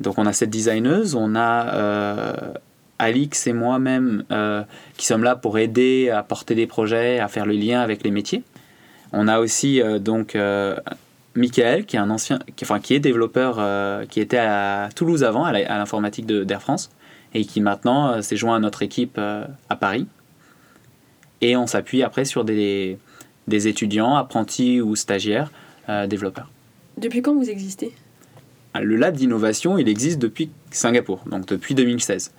Donc 0.00 0.18
on 0.18 0.26
a 0.26 0.32
cette 0.32 0.50
designeuse, 0.50 1.14
on 1.14 1.34
a 1.36 2.52
Alix 2.98 3.46
et 3.46 3.52
moi-même 3.52 4.24
qui 4.96 5.06
sommes 5.06 5.24
là 5.24 5.36
pour 5.36 5.58
aider 5.58 6.10
à 6.10 6.22
porter 6.22 6.54
des 6.54 6.66
projets, 6.66 7.18
à 7.18 7.28
faire 7.28 7.46
le 7.46 7.54
lien 7.54 7.80
avec 7.80 8.04
les 8.04 8.10
métiers. 8.10 8.42
On 9.12 9.26
a 9.26 9.38
aussi 9.38 9.80
donc 10.00 10.36
Michael, 11.36 11.84
qui 11.84 11.96
est 11.96 11.98
un 11.98 12.10
ancien, 12.10 12.38
enfin, 12.62 12.80
qui 12.80 12.94
est 12.94 13.00
développeur, 13.00 13.56
euh, 13.58 14.04
qui 14.06 14.20
était 14.20 14.38
à 14.38 14.88
Toulouse 14.94 15.22
avant, 15.22 15.44
à 15.44 15.52
l'informatique 15.52 16.26
d'Air 16.26 16.62
France, 16.62 16.90
et 17.34 17.44
qui 17.44 17.60
maintenant 17.60 18.10
euh, 18.10 18.20
s'est 18.22 18.36
joint 18.36 18.56
à 18.56 18.58
notre 18.58 18.82
équipe 18.82 19.16
euh, 19.18 19.44
à 19.68 19.76
Paris. 19.76 20.06
Et 21.42 21.56
on 21.56 21.66
s'appuie 21.66 22.02
après 22.02 22.24
sur 22.24 22.44
des, 22.44 22.98
des, 23.48 23.68
étudiants, 23.68 24.16
apprentis 24.16 24.80
ou 24.80 24.96
stagiaires, 24.96 25.50
développeurs. 26.08 26.50
Depuis 26.96 27.22
quand 27.22 27.34
vous 27.34 27.48
existez? 27.48 27.92
Ah, 28.74 28.80
Le 28.80 28.96
lab 28.96 29.14
d'innovation, 29.14 29.78
il 29.78 29.88
existe 29.88 30.18
depuis 30.18 30.50
Singapour, 30.70 31.20
donc 31.30 31.46
depuis 31.46 31.74
2016. 31.74 32.32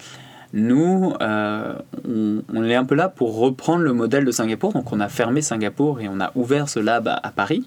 Nous, 0.53 1.13
on, 1.19 2.63
est 2.63 2.75
un 2.75 2.85
peu 2.85 2.95
là 2.95 3.09
pour 3.09 3.37
reprendre 3.37 3.83
le 3.83 3.93
modèle 3.93 4.25
de 4.25 4.31
Singapour. 4.31 4.73
Donc, 4.73 4.91
on 4.91 4.99
a 4.99 5.09
fermé 5.09 5.41
Singapour 5.41 6.01
et 6.01 6.07
on 6.07 6.19
a 6.19 6.31
ouvert 6.35 6.69
ce 6.69 6.79
lab 6.79 7.07
à 7.07 7.31
Paris 7.31 7.65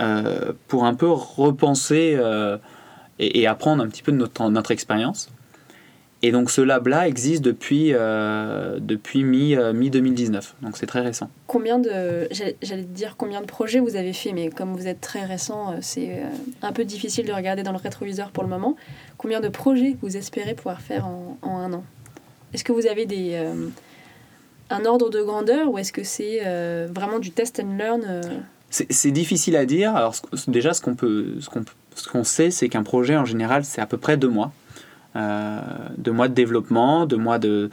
euh, 0.00 0.52
pour 0.66 0.86
un 0.86 0.94
peu 0.94 1.08
repenser 1.08 2.16
euh, 2.18 2.56
et, 3.20 3.46
apprendre 3.46 3.84
un 3.84 3.88
petit 3.88 4.02
peu 4.02 4.10
de 4.10 4.16
notre, 4.16 4.48
notre 4.50 4.72
expérience. 4.72 5.30
Et 6.22 6.32
donc 6.32 6.50
ce 6.50 6.62
lab-là 6.62 7.06
existe 7.06 7.42
depuis, 7.42 7.90
euh, 7.92 8.78
depuis 8.80 9.24
mi-2019, 9.24 10.54
donc 10.62 10.76
c'est 10.78 10.86
très 10.86 11.00
récent. 11.00 11.28
Combien 11.46 11.78
de, 11.78 12.28
j'allais 12.62 12.82
dire 12.82 13.16
combien 13.18 13.42
de 13.42 13.46
projets 13.46 13.78
vous 13.78 13.96
avez 13.96 14.14
fait, 14.14 14.32
mais 14.32 14.48
comme 14.48 14.74
vous 14.74 14.86
êtes 14.86 15.02
très 15.02 15.24
récent, 15.24 15.74
c'est 15.82 16.22
un 16.62 16.72
peu 16.72 16.84
difficile 16.84 17.26
de 17.26 17.32
regarder 17.32 17.62
dans 17.62 17.72
le 17.72 17.78
rétroviseur 17.78 18.30
pour 18.30 18.42
le 18.42 18.48
moment. 18.48 18.74
Combien 19.18 19.40
de 19.40 19.48
projets 19.48 19.96
vous 20.00 20.16
espérez 20.16 20.54
pouvoir 20.54 20.80
faire 20.80 21.06
en, 21.06 21.36
en 21.42 21.58
un 21.58 21.72
an? 21.74 21.84
Est-ce 22.54 22.64
que 22.64 22.72
vous 22.72 22.86
avez 22.86 23.04
des, 23.04 23.38
un 24.70 24.84
ordre 24.86 25.10
de 25.10 25.20
grandeur 25.20 25.70
ou 25.70 25.76
est-ce 25.76 25.92
que 25.92 26.04
c'est 26.04 26.40
vraiment 26.86 27.18
du 27.18 27.32
test 27.32 27.60
and 27.60 27.76
learn 27.76 28.22
c'est 28.90 29.10
difficile 29.12 29.56
à 29.56 29.66
dire. 29.66 29.94
Alors, 29.94 30.14
déjà, 30.48 30.74
ce 30.74 30.80
qu'on 30.80 30.94
peut, 30.94 31.36
ce 31.40 32.08
qu'on 32.08 32.24
sait, 32.24 32.50
c'est 32.50 32.68
qu'un 32.68 32.82
projet, 32.82 33.16
en 33.16 33.24
général, 33.24 33.64
c'est 33.64 33.80
à 33.80 33.86
peu 33.86 33.98
près 33.98 34.16
deux 34.16 34.28
mois. 34.28 34.52
Euh, 35.16 35.60
deux 35.96 36.12
mois 36.12 36.28
de 36.28 36.34
développement, 36.34 37.06
deux 37.06 37.16
mois 37.16 37.38
de, 37.38 37.70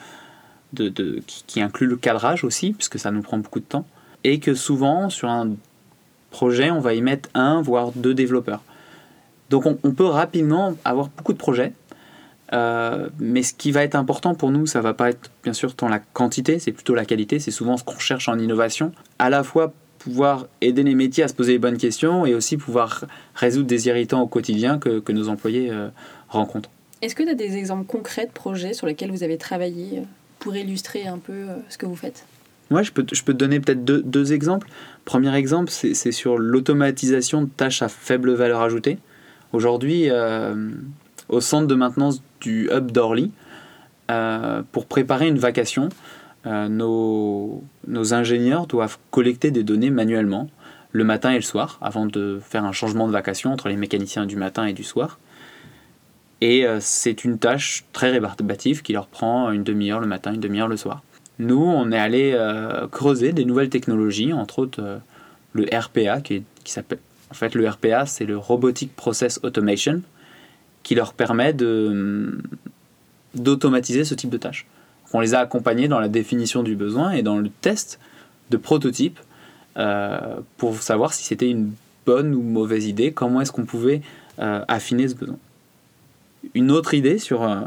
de, 0.74 0.90
de 0.90 1.22
qui, 1.26 1.44
qui, 1.48 1.62
inclut 1.62 1.88
le 1.88 1.96
cadrage 1.96 2.44
aussi, 2.44 2.74
puisque 2.74 3.00
ça 3.00 3.12
nous 3.12 3.22
prend 3.22 3.38
beaucoup 3.38 3.60
de 3.60 3.66
temps. 3.66 3.86
Et 4.24 4.40
que 4.40 4.54
souvent, 4.54 5.10
sur 5.10 5.30
un 5.30 5.52
projet, 6.30 6.72
on 6.72 6.80
va 6.80 6.94
y 6.94 7.02
mettre 7.02 7.30
un, 7.34 7.62
voire 7.62 7.92
deux 7.96 8.14
développeurs. 8.14 8.62
Donc, 9.50 9.66
on, 9.66 9.92
peut 9.92 10.06
rapidement 10.06 10.78
avoir 10.86 11.10
beaucoup 11.10 11.34
de 11.34 11.38
projets. 11.38 11.74
Euh, 12.54 13.10
mais 13.20 13.44
ce 13.44 13.54
qui 13.54 13.72
va 13.72 13.84
être 13.84 13.96
important 13.96 14.34
pour 14.34 14.52
nous, 14.52 14.66
ça 14.66 14.82
va 14.82 14.94
pas 14.94 15.10
être 15.10 15.32
bien 15.44 15.54
sûr 15.54 15.76
tant 15.76 15.88
la 15.88 16.00
quantité, 16.00 16.60
c'est 16.60 16.72
plutôt 16.72 16.96
la 16.96 17.06
qualité. 17.06 17.40
C'est 17.40 17.52
souvent 17.52 17.76
ce 17.76 17.84
qu'on 17.84 18.00
cherche 18.00 18.30
en 18.30 18.38
innovation, 18.40 18.92
à 19.20 19.30
la 19.30 19.44
fois 19.44 19.74
pouvoir 20.00 20.48
aider 20.62 20.84
les 20.84 20.96
métiers 20.96 21.24
à 21.24 21.28
se 21.28 21.34
poser 21.34 21.54
les 21.54 21.60
bonnes 21.60 21.78
questions 21.78 22.26
et 22.26 22.34
aussi 22.34 22.58
pouvoir 22.58 23.06
résoudre 23.36 23.68
des 23.68 23.88
irritants 23.88 24.22
au 24.22 24.28
quotidien 24.28 24.80
que, 24.80 25.00
que 25.00 25.12
nos 25.12 25.30
employés 25.30 25.70
euh, 25.70 25.90
rencontrent. 26.28 26.72
Est-ce 27.02 27.16
que 27.16 27.24
tu 27.24 27.30
as 27.30 27.36
des 27.36 27.58
exemples 27.58 27.86
concrets 27.86 28.26
de 28.26 28.32
projets 28.32 28.74
sur 28.74 28.88
lesquels 28.88 29.12
vous 29.12 29.24
avez 29.24 29.38
travaillé 29.38 30.00
euh, 30.00 30.04
pour 30.40 30.56
illustrer 30.56 31.08
un 31.08 31.18
peu 31.18 31.34
euh, 31.34 31.56
ce 31.70 31.78
que 31.78 31.86
vous 31.86 31.96
faites? 31.96 32.26
Ouais, 32.70 32.84
je 32.84 32.92
peux, 32.92 33.06
je 33.12 33.24
peux 33.24 33.34
te 33.34 33.38
donner 33.38 33.60
peut-être 33.60 33.84
deux, 33.84 34.02
deux, 34.02 34.34
exemples. 34.34 34.68
Premier 35.04 35.36
exemple, 35.36 35.70
c'est 35.72 36.12
sur 36.12 36.38
l'automatisation 36.38 37.42
de 37.42 37.50
tâches 37.50 37.82
à 37.82 37.90
faible 37.90 38.32
valeur 38.32 38.62
ajoutée. 38.62 38.98
Aujourd'hui, 39.52 40.10
au 41.28 41.42
centre 41.42 41.68
de 41.68 41.76
maintenance 41.76 42.24
du 42.40 42.70
hub 42.72 42.92
d'Orly, 42.92 43.34
pour 44.72 44.86
préparer 44.86 45.28
une 45.28 45.38
vacation, 45.38 45.90
euh, 46.48 46.68
nos, 46.68 47.64
nos, 47.88 48.14
ingénieurs 48.14 48.66
doivent 48.66 48.98
collecter 49.12 49.52
des 49.52 49.64
données 49.64 49.92
manuellement 49.92 50.50
le 50.92 51.04
matin 51.04 51.32
et 51.32 51.36
le 51.36 51.42
soir 51.42 51.78
avant 51.82 52.08
de 52.08 52.40
faire 52.44 52.66
un 52.66 52.72
changement 52.72 53.08
de 53.08 53.14
vacation 53.14 53.54
entre 53.54 53.70
les 53.70 53.76
mécaniciens 53.76 54.26
du 54.26 54.36
matin 54.36 54.66
et 54.66 54.74
du 54.74 54.84
soir. 54.84 55.20
Et 56.42 56.66
euh, 56.66 56.80
c'est 56.82 57.24
une 57.24 57.38
tâche 57.38 57.86
très 57.94 58.10
rébarbative 58.12 58.82
qui 58.82 58.94
leur 58.94 59.08
prend 59.08 59.52
une 59.52 59.64
demi-heure 59.64 60.00
le 60.00 60.08
matin, 60.08 60.34
une 60.34 60.40
demi-heure 60.40 60.68
le 60.68 60.78
soir. 60.78 61.04
Nous, 61.40 61.62
on 61.62 61.92
est 61.92 62.00
allé 62.00 62.34
euh, 62.34 62.88
creuser 62.88 63.32
des 63.32 63.46
nouvelles 63.46 63.70
technologies, 63.70 64.34
entre 64.34 64.60
autres 64.60 65.00
le 65.54 65.66
RPA, 65.72 66.22
qui, 66.22 66.44
s'appelle. 66.66 67.00
En 67.30 67.34
fait, 67.34 67.56
le 67.56 67.68
RPA, 67.68 68.06
c'est 68.06 68.26
le 68.26 68.38
Robotic 68.38 68.96
Process 68.96 69.40
Automation, 69.44 70.02
qui 70.84 70.96
leur 70.96 71.14
permet 71.14 71.54
d'automatiser 73.34 74.04
ce 74.04 74.14
type 74.16 74.30
de 74.30 74.38
tâches. 74.38 74.66
On 75.14 75.20
les 75.20 75.34
a 75.34 75.40
accompagnés 75.40 75.88
dans 75.88 76.00
la 76.00 76.08
définition 76.08 76.64
du 76.64 76.76
besoin 76.76 77.12
et 77.12 77.22
dans 77.22 77.38
le 77.38 77.50
test 77.50 78.00
de 78.50 78.58
prototype 78.58 79.20
euh, 79.78 80.40
pour 80.58 80.82
savoir 80.82 81.14
si 81.14 81.24
c'était 81.24 81.50
une 81.50 81.72
bonne 82.06 82.34
ou 82.34 82.42
mauvaise 82.42 82.86
idée, 82.86 83.12
comment 83.12 83.42
est-ce 83.42 83.52
qu'on 83.52 83.66
pouvait 83.66 84.02
euh, 84.40 84.64
affiner 84.68 85.08
ce 85.08 85.16
besoin. 85.16 85.38
Une 86.54 86.72
autre 86.72 86.94
idée 86.94 87.18
sur 87.18 87.44
euh, 87.44 87.62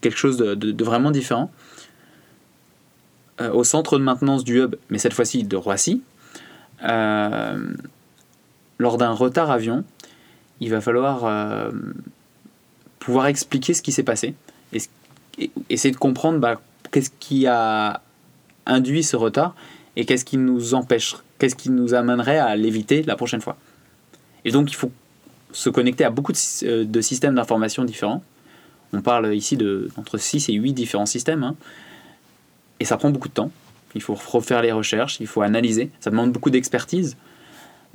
quelque 0.00 0.16
chose 0.18 0.36
de, 0.36 0.84
vraiment 0.84 1.10
différent, 1.10 1.50
au 3.52 3.64
centre 3.64 3.98
de 3.98 4.04
maintenance 4.04 4.44
du 4.44 4.60
hub, 4.60 4.76
mais 4.90 4.98
cette 4.98 5.12
fois-ci 5.12 5.42
de 5.42 5.56
Roissy, 5.56 6.02
lors 6.82 7.58
d'un 8.98 9.10
retard 9.10 9.50
avion, 9.50 9.82
il 10.60 10.70
va 10.70 10.80
falloir 10.80 11.72
pouvoir 13.00 13.26
expliquer 13.26 13.74
ce 13.74 13.82
qui 13.82 13.92
s'est 13.92 14.02
passé 14.02 14.34
et 14.72 15.50
essayer 15.68 15.92
de 15.92 15.98
comprendre 15.98 16.38
bah, 16.38 16.60
qu'est-ce 16.90 17.10
qui 17.18 17.46
a 17.46 18.00
induit 18.66 19.02
ce 19.02 19.16
retard 19.16 19.54
et 19.96 20.04
qu'est-ce 20.04 20.24
qui 20.24 20.38
nous 20.38 20.74
empêche, 20.74 21.16
qu'est-ce 21.38 21.54
qui 21.54 21.70
nous 21.70 21.94
amènerait 21.94 22.38
à 22.38 22.56
l'éviter 22.56 23.02
la 23.02 23.16
prochaine 23.16 23.40
fois. 23.40 23.56
Et 24.44 24.50
donc 24.50 24.70
il 24.70 24.74
faut 24.74 24.90
se 25.54 25.70
connecter 25.70 26.04
à 26.04 26.10
beaucoup 26.10 26.32
de, 26.32 26.38
euh, 26.66 27.02
systèmes 27.02 27.36
d'information 27.36 27.84
différents. 27.84 28.22
On 28.92 29.00
parle 29.00 29.34
ici 29.34 29.56
de 29.56 29.88
entre 29.96 30.18
6 30.18 30.48
et 30.48 30.52
8 30.52 30.72
différents 30.72 31.06
systèmes. 31.06 31.42
Hein. 31.42 31.56
Et 32.80 32.84
ça 32.84 32.96
prend 32.96 33.10
beaucoup 33.10 33.28
de 33.28 33.34
temps. 33.34 33.50
Il 33.94 34.02
faut 34.02 34.14
refaire 34.14 34.60
les 34.62 34.72
recherches, 34.72 35.18
il 35.20 35.28
faut 35.28 35.42
analyser. 35.42 35.90
Ça 36.00 36.10
demande 36.10 36.32
beaucoup 36.32 36.50
d'expertise. 36.50 37.16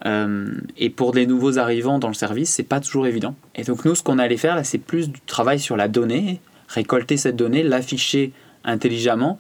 Euh, 0.06 0.48
et 0.78 0.90
pour 0.90 1.12
des 1.12 1.28
nouveaux 1.28 1.58
arrivants 1.58 2.00
dans 2.00 2.08
le 2.08 2.14
service, 2.14 2.50
c'est 2.50 2.64
pas 2.64 2.80
toujours 2.80 3.06
évident. 3.06 3.36
Et 3.56 3.64
donc 3.64 3.84
nous, 3.84 3.96
ce 3.96 4.04
qu'on 4.04 4.18
allait 4.18 4.38
faire 4.38 4.66
c'est 4.66 4.78
plus 4.78 5.10
du 5.10 5.20
travail 5.20 5.60
sur 5.60 5.76
la 5.76 5.90
donnée, 5.90 6.40
récolter 6.70 7.18
cette 7.18 7.36
donnée, 7.36 7.64
l'afficher 7.64 8.32
intelligemment 8.64 9.38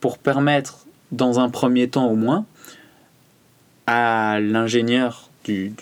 pour 0.00 0.18
permettre 0.18 0.86
dans 1.10 1.40
un 1.40 1.48
premier 1.48 1.88
temps 1.88 2.06
au 2.06 2.14
moins, 2.14 2.46
à 3.88 4.38
l'ingénieur 4.40 5.30
du, 5.44 5.72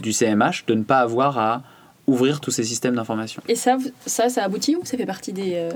du 0.00 0.12
CMH 0.12 0.64
de 0.66 0.74
ne 0.74 0.82
pas 0.82 0.98
avoir 0.98 1.38
à 1.38 1.62
ouvrir 2.06 2.40
tous 2.40 2.50
ces 2.50 2.64
systèmes 2.64 2.94
d'information. 2.94 3.42
Et 3.48 3.54
ça, 3.54 3.76
ça, 4.06 4.28
ça 4.28 4.44
aboutit 4.44 4.76
ou 4.76 4.84
ça 4.84 4.96
fait 4.96 5.06
partie 5.06 5.32
des... 5.32 5.52
Euh, 5.54 5.70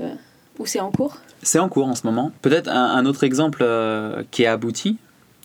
ou 0.59 0.65
c'est 0.65 0.79
en 0.79 0.91
cours? 0.91 1.17
C'est 1.41 1.59
en 1.59 1.69
cours 1.69 1.87
en 1.87 1.95
ce 1.95 2.05
moment. 2.05 2.31
Peut-être 2.41 2.69
un, 2.69 3.05
autre 3.05 3.23
exemple 3.23 3.59
euh, 3.61 4.23
qui 4.31 4.45
a 4.45 4.53
abouti, 4.53 4.97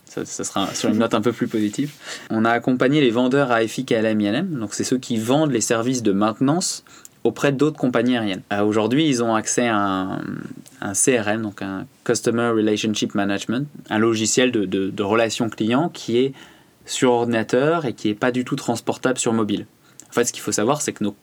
ça, 0.06 0.24
sera 0.24 0.72
sur 0.74 0.88
une 0.88 0.98
note 0.98 1.14
un 1.14 1.20
peu 1.20 1.32
plus 1.32 1.48
positive. 1.48 1.92
On 2.30 2.44
a 2.44 2.50
accompagné 2.50 3.00
les 3.00 3.10
vendeurs 3.10 3.50
AFI, 3.52 3.84
KLM, 3.84 4.20
ILM, 4.20 4.58
donc 4.58 4.74
c'est 4.74 4.84
ceux 4.84 4.98
qui 4.98 5.16
vendent 5.16 5.52
les 5.52 5.60
services 5.60 6.02
de 6.02 6.12
maintenance 6.12 6.84
auprès 7.22 7.52
d'autres 7.52 7.78
compagnies 7.78 8.16
aériennes. 8.16 8.42
Euh, 8.52 8.62
aujourd'hui, 8.62 9.06
ils 9.06 9.22
ont 9.22 9.34
accès 9.34 9.68
à 9.68 9.76
un, 9.76 10.20
un, 10.80 10.92
CRM, 10.94 11.42
donc 11.42 11.62
un 11.62 11.86
Customer 12.04 12.48
Relationship 12.48 13.14
Management, 13.14 13.68
un 13.90 13.98
logiciel 13.98 14.52
de, 14.52 14.64
de, 14.64 14.90
de 14.90 15.02
relation 15.02 15.48
client 15.48 15.90
qui 15.90 16.18
est 16.18 16.32
sur 16.86 17.12
ordinateur 17.12 17.84
et 17.86 17.92
qui 17.92 18.08
n'est 18.08 18.14
pas 18.14 18.32
du 18.32 18.44
tout 18.44 18.56
transportable 18.56 19.18
sur 19.18 19.32
mobile. 19.32 19.66
En 20.08 20.12
fait, 20.12 20.24
ce 20.24 20.32
qu'il 20.32 20.42
faut 20.42 20.52
savoir, 20.52 20.82
c'est 20.82 20.92
que 20.92 21.04
nos 21.04 21.14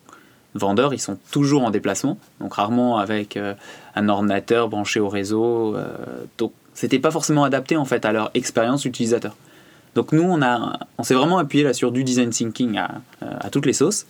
vendeurs, 0.55 0.93
ils 0.93 0.99
sont 0.99 1.17
toujours 1.31 1.63
en 1.63 1.71
déplacement, 1.71 2.17
donc 2.39 2.53
rarement 2.53 2.97
avec 2.97 3.37
euh, 3.37 3.53
un 3.95 4.09
ordinateur 4.09 4.69
branché 4.69 4.99
au 4.99 5.09
réseau. 5.09 5.75
Euh, 5.75 5.87
donc, 6.37 6.53
c'était 6.73 6.99
pas 6.99 7.11
forcément 7.11 7.43
adapté 7.43 7.75
en 7.75 7.85
fait 7.85 8.05
à 8.05 8.11
leur 8.11 8.31
expérience 8.33 8.85
utilisateur. 8.85 9.35
Donc 9.95 10.11
nous, 10.11 10.21
on, 10.21 10.39
on 10.99 11.03
s'est 11.03 11.15
vraiment 11.15 11.39
appuyé 11.39 11.63
là 11.63 11.73
sur 11.73 11.91
du 11.91 12.03
design 12.03 12.29
thinking 12.29 12.77
à, 12.77 13.01
à 13.21 13.49
toutes 13.49 13.65
les 13.65 13.73
sauces 13.73 14.05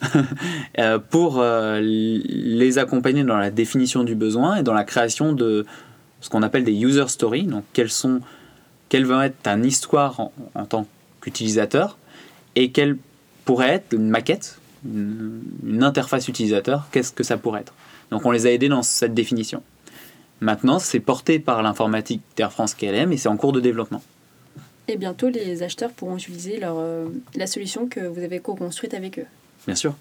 pour 1.10 1.42
les 1.42 2.77
accompagner 2.77 3.24
dans 3.24 3.38
la 3.38 3.51
définition 3.51 4.04
du 4.04 4.13
besoin 4.13 4.58
et 4.58 4.63
dans 4.63 4.74
la 4.74 4.84
création 4.84 5.32
de 5.32 5.66
ce 6.20 6.30
qu'on 6.30 6.44
appelle 6.44 6.66
des 6.66 6.74
user 6.74 7.08
stories. 7.08 7.44
Donc 7.44 7.63
quelles 7.72 7.89
sont, 7.89 8.20
quelles 8.89 9.06
vont 9.06 9.22
être 9.22 9.48
une 9.48 9.63
histoire 9.63 10.20
en, 10.20 10.34
en 10.56 10.66
tant 10.66 10.88
qu'utilisateur 11.27 11.98
et 12.55 12.72
quelle 12.72 12.98
pourrait 13.43 13.74
être 13.74 13.93
une 13.93 14.10
maquette, 14.10 14.60
une, 14.86 15.84
interface 15.84 16.29
utilisateur, 16.29 16.88
qu'est-ce 16.91 17.12
que 17.12 17.24
ça 17.24 17.36
pourrait 17.36 17.62
être? 17.62 17.74
Donc 18.12 18.25
on 18.25 18.31
les 18.31 18.46
a 18.46 18.51
aidés 18.51 18.69
dans 18.69 18.81
cette 18.81 19.13
définition. 19.13 19.62
Maintenant, 20.39 20.79
c'est 20.79 21.01
porté 21.01 21.39
par 21.39 21.62
l'informatique 21.63 22.22
d'Air 22.38 22.53
France 22.53 22.75
KLM 22.75 23.12
et 23.12 23.17
c'est 23.17 23.27
en 23.27 23.36
cours 23.36 23.51
de 23.51 23.60
développement. 23.60 24.01
Et 24.88 24.96
bientôt, 24.96 25.27
les 25.27 25.63
acheteurs 25.63 25.91
pourront 25.91 26.15
utiliser 26.15 26.60
leur, 26.60 26.77
euh, 26.77 27.07
la 27.36 27.46
solution 27.46 27.88
que 27.88 28.00
vous 28.00 28.24
avez 28.24 28.39
co-construite 28.39 28.93
avec 28.93 29.19
eux. 29.19 29.25
Bien 29.65 29.75
sûr. 29.75 29.96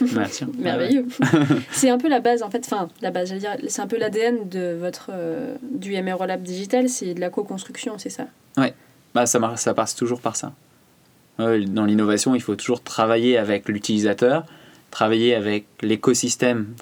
Merveilleux. 0.58 1.06
c'est 1.72 1.90
un 1.90 1.98
peu 1.98 2.08
la 2.08 2.20
base, 2.20 2.42
en 2.42 2.48
fait, 2.48 2.64
enfin, 2.64 2.88
la 3.02 3.10
base, 3.10 3.28
j'allais 3.28 3.40
dire, 3.40 3.56
c'est 3.68 3.82
un 3.82 3.86
peu 3.86 3.98
l'ADN 3.98 4.48
de 4.48 4.78
votre, 4.80 5.10
euh, 5.12 5.56
du 5.62 6.00
MRO 6.02 6.24
Lab 6.24 6.42
Digital, 6.42 6.88
c'est 6.88 7.12
de 7.12 7.20
la 7.20 7.28
co-construction, 7.28 7.98
c'est 7.98 8.08
ça? 8.08 8.28
Ouais, 8.56 8.72
bah, 9.14 9.26
ça, 9.26 9.56
ça 9.56 9.74
passe 9.74 9.94
toujours 9.94 10.22
par 10.22 10.36
ça. 10.36 10.54
Dans 11.40 11.84
l'innovation, 11.84 12.34
il 12.34 12.42
faut 12.42 12.56
toujours 12.56 12.82
travailler 12.82 13.38
avec 13.38 13.68
l'utilisateur, 13.68 14.44
travailler 14.90 15.34
avec 15.34 15.66
l'écosystème 15.80 16.74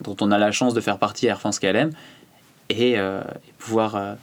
dont 0.00 0.16
on 0.20 0.30
a 0.30 0.38
la 0.38 0.52
chance 0.52 0.74
de 0.74 0.80
faire 0.80 0.98
partie 0.98 1.26
à 1.26 1.32
Air 1.32 1.40
France 1.40 1.58
KLM 1.58 1.90
et, 2.68 2.98
euh, 2.98 3.22
pouvoir 3.58 3.96
euh, 3.96 4.14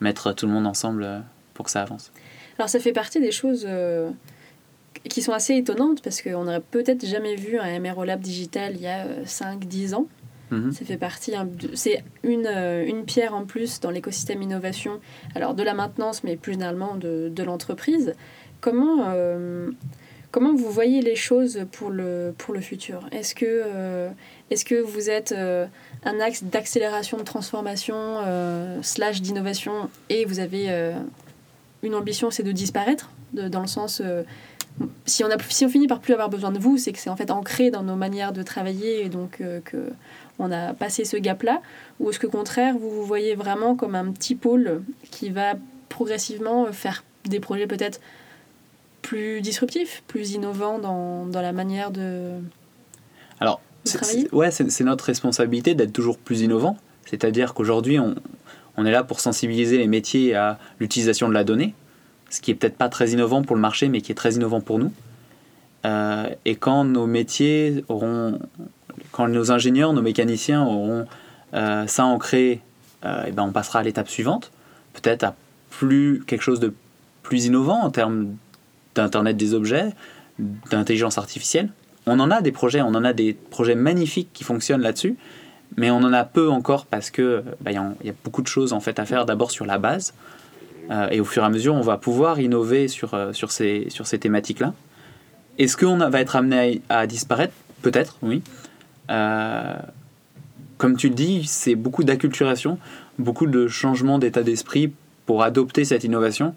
mettre 0.00 0.32
tout 0.32 0.46
le 0.46 0.52
monde 0.52 0.66
ensemble 0.66 1.04
euh, 1.04 1.20
pour 1.54 1.64
que 1.64 1.70
ça 1.70 1.82
avance. 1.82 2.12
Alors 2.58 2.68
ça 2.68 2.78
fait 2.78 2.92
partie 2.92 3.20
des 3.20 3.32
choses 3.32 3.66
qui 5.08 5.22
sont 5.22 5.32
assez 5.32 5.56
étonnantes 5.56 6.02
parce 6.02 6.22
qu'on 6.22 6.44
n'aurait 6.44 6.60
peut-être 6.60 7.04
jamais 7.04 7.34
vu 7.34 7.58
un 7.58 7.80
MRO 7.80 8.04
Lab 8.04 8.20
digital 8.20 8.74
il 8.76 8.82
y 8.82 8.86
a 8.86 9.06
5-10 9.24 9.94
ans. 9.94 10.06
Mhm. 10.50 10.72
Ça 10.72 10.84
fait 10.84 10.96
partie, 10.96 11.32
c'est 11.74 12.04
une, 12.22 12.46
une 12.46 13.04
pierre 13.04 13.34
en 13.34 13.44
plus 13.44 13.80
dans 13.80 13.90
l'écosystème 13.90 14.40
innovation, 14.42 15.00
alors 15.34 15.54
de 15.54 15.62
la 15.64 15.74
maintenance, 15.74 16.22
mais 16.22 16.36
plus 16.36 16.52
généralement 16.52 16.94
de, 16.94 17.28
de 17.34 17.42
l'entreprise. 17.42 18.14
Comment, 18.64 19.10
euh, 19.10 19.70
comment 20.30 20.54
vous 20.54 20.70
voyez 20.70 21.02
les 21.02 21.16
choses 21.16 21.66
pour 21.70 21.90
le, 21.90 22.32
pour 22.38 22.54
le 22.54 22.62
futur? 22.62 23.06
Est-ce 23.12 23.34
que, 23.34 23.44
euh, 23.44 24.08
est 24.50 24.64
que 24.64 24.80
vous 24.80 25.10
êtes 25.10 25.32
euh, 25.32 25.66
un 26.02 26.18
axe 26.18 26.44
d'accélération, 26.44 27.18
de 27.18 27.24
transformation, 27.24 28.22
slash 28.80 29.20
d'innovation, 29.20 29.90
et 30.08 30.24
vous 30.24 30.38
avez 30.38 30.94
une 31.82 31.94
ambition, 31.94 32.30
c'est 32.30 32.42
de 32.42 32.52
disparaître, 32.52 33.10
dans 33.34 33.60
le 33.60 33.66
sens 33.66 34.00
si 35.04 35.24
on, 35.24 35.30
a, 35.30 35.36
si 35.50 35.66
on 35.66 35.68
finit 35.68 35.86
par 35.86 36.00
plus 36.00 36.14
avoir 36.14 36.30
besoin 36.30 36.50
de 36.50 36.58
vous, 36.58 36.78
c'est 36.78 36.92
que 36.92 36.98
c'est 36.98 37.10
en 37.10 37.16
fait 37.16 37.30
ancré 37.30 37.70
dans 37.70 37.82
nos 37.82 37.96
manières 37.96 38.32
de 38.32 38.42
travailler 38.42 39.04
et 39.04 39.10
donc 39.10 39.42
que 39.66 39.92
on 40.38 40.50
a 40.50 40.72
passé 40.72 41.04
ce 41.04 41.18
gap-là? 41.18 41.60
Ou 42.00 42.08
est-ce 42.08 42.18
que, 42.18 42.28
au 42.28 42.30
contraire, 42.30 42.78
vous 42.78 42.88
vous 42.88 43.04
voyez 43.04 43.34
vraiment 43.34 43.76
comme 43.76 43.94
un 43.94 44.10
petit 44.10 44.34
pôle 44.34 44.82
qui 45.10 45.28
va 45.28 45.52
progressivement 45.90 46.72
faire 46.72 47.04
des 47.26 47.40
projets 47.40 47.66
peut-être 47.66 48.00
plus 49.04 49.42
disruptif, 49.42 50.02
plus 50.08 50.32
innovant 50.32 50.78
dans, 50.78 51.26
dans 51.26 51.42
la 51.42 51.52
manière 51.52 51.90
de, 51.90 52.38
Alors, 53.38 53.60
travailler 53.84 54.28
Ouais, 54.32 54.50
c'est 54.50 54.84
notre 54.84 55.04
responsabilité 55.04 55.74
d'être 55.74 55.92
toujours 55.92 56.16
plus 56.16 56.40
innovant. 56.40 56.78
C'est-à-dire 57.04 57.52
qu'aujourd'hui, 57.52 58.00
on, 58.00 58.14
on 58.78 58.86
est 58.86 58.90
là 58.90 59.04
pour 59.04 59.20
sensibiliser 59.20 59.76
les 59.76 59.86
métiers 59.86 60.34
à 60.34 60.58
l'utilisation 60.80 61.28
de 61.28 61.34
la 61.34 61.44
donnée, 61.44 61.74
ce 62.30 62.40
qui 62.40 62.50
est 62.50 62.54
peut-être 62.54 62.76
pas 62.76 62.88
très 62.88 63.10
innovant 63.10 63.42
pour 63.42 63.54
le 63.56 63.62
marché, 63.62 63.88
mais 63.88 64.00
qui 64.00 64.10
est 64.10 64.14
très 64.14 64.32
innovant 64.32 64.62
pour 64.62 64.78
nous. 64.78 64.90
Euh, 65.84 66.30
et 66.46 66.56
quand 66.56 66.84
nos 66.84 67.06
métiers 67.06 67.84
auront, 67.88 68.38
quand 69.12 69.28
nos 69.28 69.52
ingénieurs, 69.52 69.92
nos 69.92 70.00
mécaniciens 70.00 70.64
auront 70.64 71.06
euh, 71.52 71.86
ça 71.86 72.06
ancré, 72.06 72.50
et 72.52 72.60
euh, 73.04 73.30
ben 73.32 73.42
on 73.42 73.52
passera 73.52 73.80
à 73.80 73.82
l'étape 73.82 74.08
suivante, 74.08 74.50
peut-être 74.94 75.24
à 75.24 75.36
plus 75.68 76.24
quelque 76.26 76.40
chose 76.40 76.58
de 76.58 76.72
plus 77.22 77.44
innovant 77.44 77.82
en 77.82 77.90
termes 77.90 78.34
d'Internet 78.94 79.36
des 79.36 79.54
objets, 79.54 79.90
d'intelligence 80.38 81.18
artificielle. 81.18 81.68
On 82.06 82.20
en 82.20 82.30
a 82.30 82.42
des 82.42 82.52
projets, 82.52 82.82
on 82.82 82.88
en 82.88 83.04
a 83.04 83.12
des 83.12 83.34
projets 83.34 83.74
magnifiques 83.74 84.30
qui 84.32 84.44
fonctionnent 84.44 84.82
là-dessus, 84.82 85.16
mais 85.76 85.90
on 85.90 85.98
en 85.98 86.12
a 86.12 86.24
peu 86.24 86.50
encore 86.50 86.86
parce 86.86 87.10
que 87.10 87.42
bah, 87.60 87.72
y, 87.72 87.76
a 87.76 88.14
beaucoup 88.24 88.42
de 88.42 88.46
choses 88.46 88.72
en 88.72 88.80
fait 88.80 88.98
à 88.98 89.06
faire 89.06 89.26
d'abord 89.26 89.50
sur 89.50 89.64
la 89.64 89.78
base, 89.78 90.14
euh, 90.90 91.08
et 91.10 91.20
au 91.20 91.24
fur 91.24 91.42
et 91.42 91.46
à 91.46 91.48
mesure, 91.48 91.74
on 91.74 91.80
va 91.80 91.96
pouvoir 91.96 92.40
innover 92.40 92.88
sur, 92.88 93.14
euh, 93.14 93.32
sur 93.32 93.50
ces, 93.50 93.86
sur 93.88 94.06
ces 94.06 94.18
thématiques-là. 94.18 94.74
Est-ce 95.58 95.76
qu'on 95.76 95.96
va 95.96 96.20
être 96.20 96.36
amené 96.36 96.82
à, 96.88 97.06
disparaître? 97.06 97.54
Peut-être, 97.82 98.18
oui. 98.22 98.42
Euh, 99.10 99.76
comme 100.78 100.96
tu 100.96 101.08
le 101.08 101.14
dis, 101.14 101.44
c'est 101.46 101.74
beaucoup 101.74 102.04
d'acculturation, 102.04 102.78
beaucoup 103.18 103.46
de 103.46 103.68
changements 103.68 104.18
d'état 104.18 104.42
d'esprit 104.42 104.92
pour 105.26 105.42
adopter 105.42 105.84
cette 105.84 106.04
innovation 106.04 106.54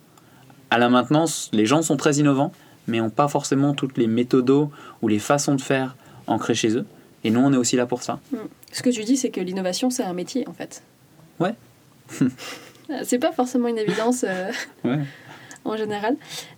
à 0.69 0.77
la 0.77 0.89
maintenance, 0.89 1.49
les 1.53 1.65
gens 1.65 1.82
sont 1.82 1.97
très 1.97 2.15
innovants, 2.15 2.51
mais 2.88 2.99
n'ont 2.99 3.10
pas 3.10 3.27
forcément 3.27 3.73
toutes 3.73 3.97
les 3.97 4.08
méthodos 4.08 4.71
ou 5.01 5.08
les 5.08 5.19
façons 5.19 5.56
de 5.56 5.62
faire 5.62 5.95
ancrées 6.27 6.56
chez 6.56 6.75
eux. 6.75 6.86
Et 7.23 7.30
nous, 7.30 7.39
on 7.39 7.51
est 7.53 7.58
aussi 7.58 7.75
là 7.75 7.86
pour 7.86 8.03
ça. 8.03 8.19
Hmm. 8.32 8.47
Ce 8.71 8.82
que 8.82 8.89
tu 8.89 9.03
dis, 9.03 9.17
c'est 9.17 9.30
que 9.30 9.41
l'innovation, 9.41 9.89
c'est 9.89 10.03
un 10.03 10.13
métier, 10.13 10.47
en 10.47 10.53
fait. 10.53 10.84
Ouais. 11.39 11.53
c'est 13.03 13.19
pas 13.19 13.32
forcément 13.32 13.67
une 13.67 13.77
évidence 13.77 14.25
euh, 14.27 14.51
en 15.65 15.77
général. 15.77 16.15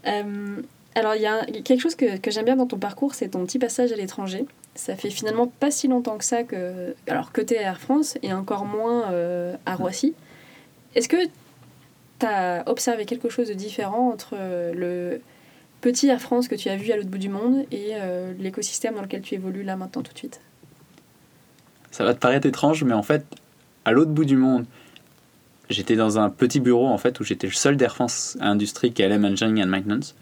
Euh, 0.08 0.62
alors, 0.95 1.15
il 1.15 1.22
y 1.22 1.28
a 1.28 1.45
quelque 1.45 1.80
chose 1.80 1.95
que, 1.95 2.17
que 2.17 2.32
j'aime 2.32 2.45
bien 2.45 2.56
dans 2.56 2.67
ton 2.67 2.78
parcours, 2.78 3.13
c'est 3.13 3.30
ton 3.30 3.45
petit 3.45 3.60
passage 3.60 3.91
à 3.91 3.95
l'étranger. 3.95 4.45
Ça 4.76 4.95
fait 4.95 5.10
finalement 5.10 5.48
pas 5.48 5.72
si 5.72 5.88
longtemps 5.88 6.17
que 6.17 6.24
ça 6.24 6.43
que. 6.43 6.95
Alors, 7.08 7.32
que 7.32 7.41
tu 7.41 7.54
es 7.54 7.58
à 7.58 7.63
Air 7.63 7.80
France 7.80 8.17
et 8.22 8.34
encore 8.34 8.65
moins 8.65 9.12
euh, 9.12 9.56
à 9.65 9.76
Roissy. 9.76 10.13
Est-ce 10.95 11.10
que 11.10 11.17
tu 12.19 12.25
as 12.25 12.63
observé 12.67 13.05
quelque 13.05 13.29
chose 13.29 13.47
de 13.47 13.53
différent 13.53 14.10
entre 14.10 14.34
euh, 14.34 14.73
le 14.73 15.21
petit 15.82 16.08
Air 16.08 16.21
France 16.21 16.47
que 16.47 16.55
tu 16.55 16.69
as 16.69 16.75
vu 16.75 16.91
à 16.91 16.97
l'autre 16.97 17.10
bout 17.10 17.17
du 17.17 17.29
monde 17.29 17.65
et 17.71 17.91
euh, 17.93 18.34
l'écosystème 18.38 18.95
dans 18.95 19.01
lequel 19.01 19.21
tu 19.21 19.36
évolues 19.36 19.63
là 19.63 19.75
maintenant 19.75 20.01
tout 20.01 20.13
de 20.13 20.17
suite? 20.17 20.41
Ça 21.91 22.03
va 22.03 22.13
te 22.13 22.19
paraître 22.19 22.45
étrange, 22.45 22.84
mais 22.84 22.93
en 22.93 23.03
fait, 23.03 23.25
à 23.86 23.91
l'autre 23.91 24.12
bout 24.12 24.25
du 24.25 24.36
monde, 24.36 24.65
j'étais 25.69 25.95
dans 25.95 26.19
un 26.19 26.29
petit 26.29 26.60
bureau 26.60 26.88
en 26.88 26.97
fait 26.97 27.19
où 27.19 27.23
j'étais 27.23 27.47
le 27.47 27.53
seul 27.53 27.77
d'Air 27.77 27.95
France 27.95 28.38
Industrie 28.41 28.93
KLM 28.93 29.25
Engineering 29.25 29.63
and 29.63 29.67
Maintenance. 29.67 30.15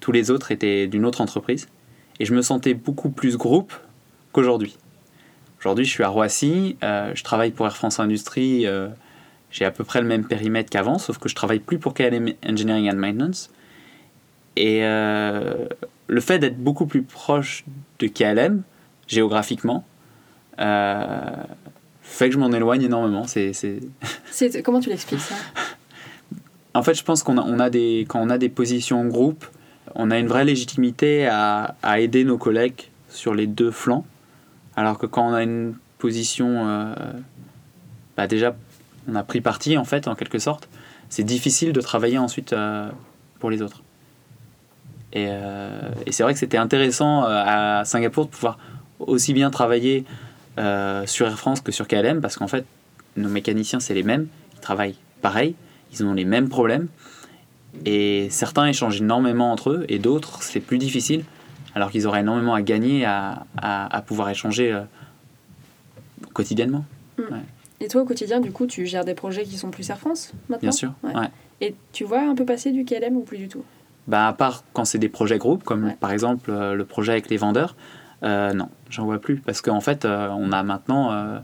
Tous 0.00 0.12
les 0.12 0.30
autres 0.30 0.52
étaient 0.52 0.86
d'une 0.86 1.04
autre 1.04 1.20
entreprise 1.20 1.68
et 2.20 2.24
je 2.24 2.34
me 2.34 2.42
sentais 2.42 2.74
beaucoup 2.74 3.10
plus 3.10 3.36
groupe 3.36 3.74
qu'aujourd'hui. 4.32 4.76
Aujourd'hui, 5.58 5.84
je 5.84 5.90
suis 5.90 6.04
à 6.04 6.08
Roissy, 6.08 6.78
euh, 6.82 7.12
je 7.14 7.22
travaille 7.22 7.50
pour 7.50 7.66
Air 7.66 7.76
France 7.76 8.00
Industrie 8.00 8.66
j'ai 9.50 9.64
à 9.64 9.70
peu 9.70 9.84
près 9.84 10.00
le 10.00 10.06
même 10.06 10.24
périmètre 10.24 10.70
qu'avant, 10.70 10.98
sauf 10.98 11.18
que 11.18 11.28
je 11.28 11.34
travaille 11.34 11.58
plus 11.58 11.78
pour 11.78 11.94
KLM 11.94 12.32
Engineering 12.46 12.90
and 12.90 12.96
Maintenance. 12.96 13.50
Et 14.56 14.84
euh, 14.84 15.66
le 16.06 16.20
fait 16.20 16.38
d'être 16.38 16.58
beaucoup 16.58 16.86
plus 16.86 17.02
proche 17.02 17.64
de 17.98 18.06
KLM, 18.06 18.62
géographiquement, 19.06 19.84
euh, 20.60 21.20
fait 22.02 22.28
que 22.28 22.34
je 22.34 22.38
m'en 22.38 22.52
éloigne 22.52 22.82
énormément. 22.82 23.24
C'est, 23.26 23.52
c'est... 23.52 23.80
Comment 24.62 24.80
tu 24.80 24.90
l'expliques 24.90 25.20
ça? 25.20 25.34
En 26.74 26.82
fait, 26.82 26.94
je 26.94 27.02
pense 27.02 27.22
qu'on 27.22 27.38
a, 27.38 27.42
on 27.42 27.58
a 27.58 27.70
des, 27.70 28.06
quand 28.08 28.20
on 28.20 28.30
a 28.30 28.38
des 28.38 28.48
positions 28.48 29.00
en 29.00 29.06
groupe, 29.06 29.44
on 29.94 30.10
a 30.10 30.18
une 30.18 30.28
vraie 30.28 30.44
légitimité 30.44 31.26
à, 31.26 31.74
à 31.82 31.98
aider 31.98 32.24
nos 32.24 32.38
collègues 32.38 32.90
sur 33.08 33.34
les 33.34 33.46
deux 33.46 33.72
flancs. 33.72 34.06
Alors 34.76 34.98
que 34.98 35.06
quand 35.06 35.28
on 35.28 35.34
a 35.34 35.42
une 35.42 35.74
position 35.98 36.68
euh, 36.68 36.94
bah 38.16 38.26
déjà 38.26 38.56
on 39.08 39.14
a 39.14 39.22
pris 39.22 39.40
parti 39.40 39.76
en 39.76 39.84
fait 39.84 40.08
en 40.08 40.14
quelque 40.14 40.38
sorte, 40.38 40.68
c'est 41.08 41.24
difficile 41.24 41.72
de 41.72 41.80
travailler 41.80 42.18
ensuite 42.18 42.54
pour 43.38 43.50
les 43.50 43.62
autres. 43.62 43.82
Et, 45.12 45.28
et 46.06 46.12
c'est 46.12 46.22
vrai 46.22 46.34
que 46.34 46.38
c'était 46.38 46.58
intéressant 46.58 47.24
à 47.24 47.82
Singapour 47.84 48.26
de 48.26 48.30
pouvoir 48.30 48.58
aussi 49.00 49.32
bien 49.32 49.50
travailler 49.50 50.04
sur 51.06 51.26
Air 51.26 51.38
France 51.38 51.62
que 51.62 51.72
sur 51.72 51.88
KLM 51.88 52.20
parce 52.20 52.36
qu'en 52.36 52.46
fait, 52.46 52.64
nos 53.16 53.28
mécaniciens, 53.28 53.80
c'est 53.80 53.94
les 53.94 54.02
mêmes, 54.02 54.28
ils 54.54 54.60
travaillent 54.60 54.96
pareil, 55.20 55.54
ils 55.92 56.04
ont 56.04 56.14
les 56.14 56.24
mêmes 56.24 56.48
problèmes. 56.48 56.88
Et 57.84 58.28
certains 58.30 58.66
échangent 58.66 59.00
énormément 59.00 59.52
entre 59.52 59.70
eux, 59.70 59.84
et 59.88 59.98
d'autres, 59.98 60.42
c'est 60.42 60.60
plus 60.60 60.78
difficile, 60.78 61.24
alors 61.74 61.90
qu'ils 61.90 62.06
auraient 62.06 62.20
énormément 62.20 62.54
à 62.54 62.62
gagner 62.62 63.04
à, 63.04 63.46
à, 63.56 64.02
pouvoir 64.02 64.28
échanger 64.28 64.72
euh, 64.72 64.82
quotidiennement. 66.32 66.84
Mm. 67.18 67.22
Et 67.80 67.88
toi, 67.88 68.02
au 68.02 68.04
quotidien, 68.04 68.40
du 68.40 68.52
coup, 68.52 68.66
tu 68.66 68.86
gères 68.86 69.04
des 69.04 69.14
projets 69.14 69.44
qui 69.44 69.56
sont 69.56 69.70
plus 69.70 69.88
Air 69.88 69.98
France 69.98 70.32
maintenant 70.48 70.60
Bien 70.60 70.72
sûr. 70.72 70.92
Ouais. 71.02 71.12
Et 71.60 71.74
tu 71.92 72.04
vois 72.04 72.20
un 72.20 72.34
peu 72.34 72.44
passer 72.44 72.72
du 72.72 72.84
KLM 72.84 73.16
ou 73.16 73.22
plus 73.22 73.38
du 73.38 73.48
tout? 73.48 73.64
Bah, 74.06 74.28
À 74.28 74.32
part 74.32 74.64
quand 74.72 74.84
c'est 74.84 74.98
des 74.98 75.08
projets 75.08 75.38
groupes, 75.38 75.64
comme 75.64 75.94
par 76.00 76.12
exemple 76.12 76.50
euh, 76.50 76.74
le 76.74 76.84
projet 76.84 77.12
avec 77.12 77.30
les 77.30 77.36
vendeurs, 77.36 77.76
euh, 78.22 78.52
non, 78.52 78.68
j'en 78.90 79.04
vois 79.04 79.18
plus. 79.18 79.36
Parce 79.36 79.62
qu'en 79.62 79.80
fait, 79.80 80.04
on 80.04 80.52
a 80.52 80.62
maintenant 80.62 81.40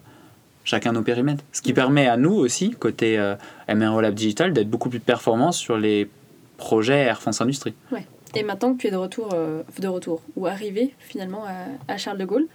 chacun 0.66 0.92
nos 0.92 1.02
périmètres. 1.02 1.44
Ce 1.52 1.62
qui 1.62 1.72
permet 1.72 2.06
à 2.06 2.18
nous 2.18 2.34
aussi, 2.34 2.72
côté 2.72 3.18
euh, 3.18 3.36
MRO 3.72 4.02
Lab 4.02 4.12
Digital, 4.12 4.52
d'être 4.52 4.68
beaucoup 4.68 4.90
plus 4.90 5.00
performants 5.00 5.52
sur 5.52 5.78
les 5.78 6.10
projets 6.58 6.98
Air 6.98 7.22
France 7.22 7.40
Industrie. 7.40 7.74
Ouais. 7.90 8.04
Et 8.34 8.42
maintenant 8.42 8.74
que 8.74 8.78
tu 8.82 8.88
es 8.88 8.90
de 8.90 8.96
retour, 8.96 9.30
euh, 9.32 9.62
de 9.78 9.88
retour 9.88 10.20
ou 10.34 10.46
arrivé 10.46 10.92
finalement 10.98 11.44
à, 11.88 11.96
Charles 11.96 12.18
de 12.18 12.24
Gaulle, 12.26 12.46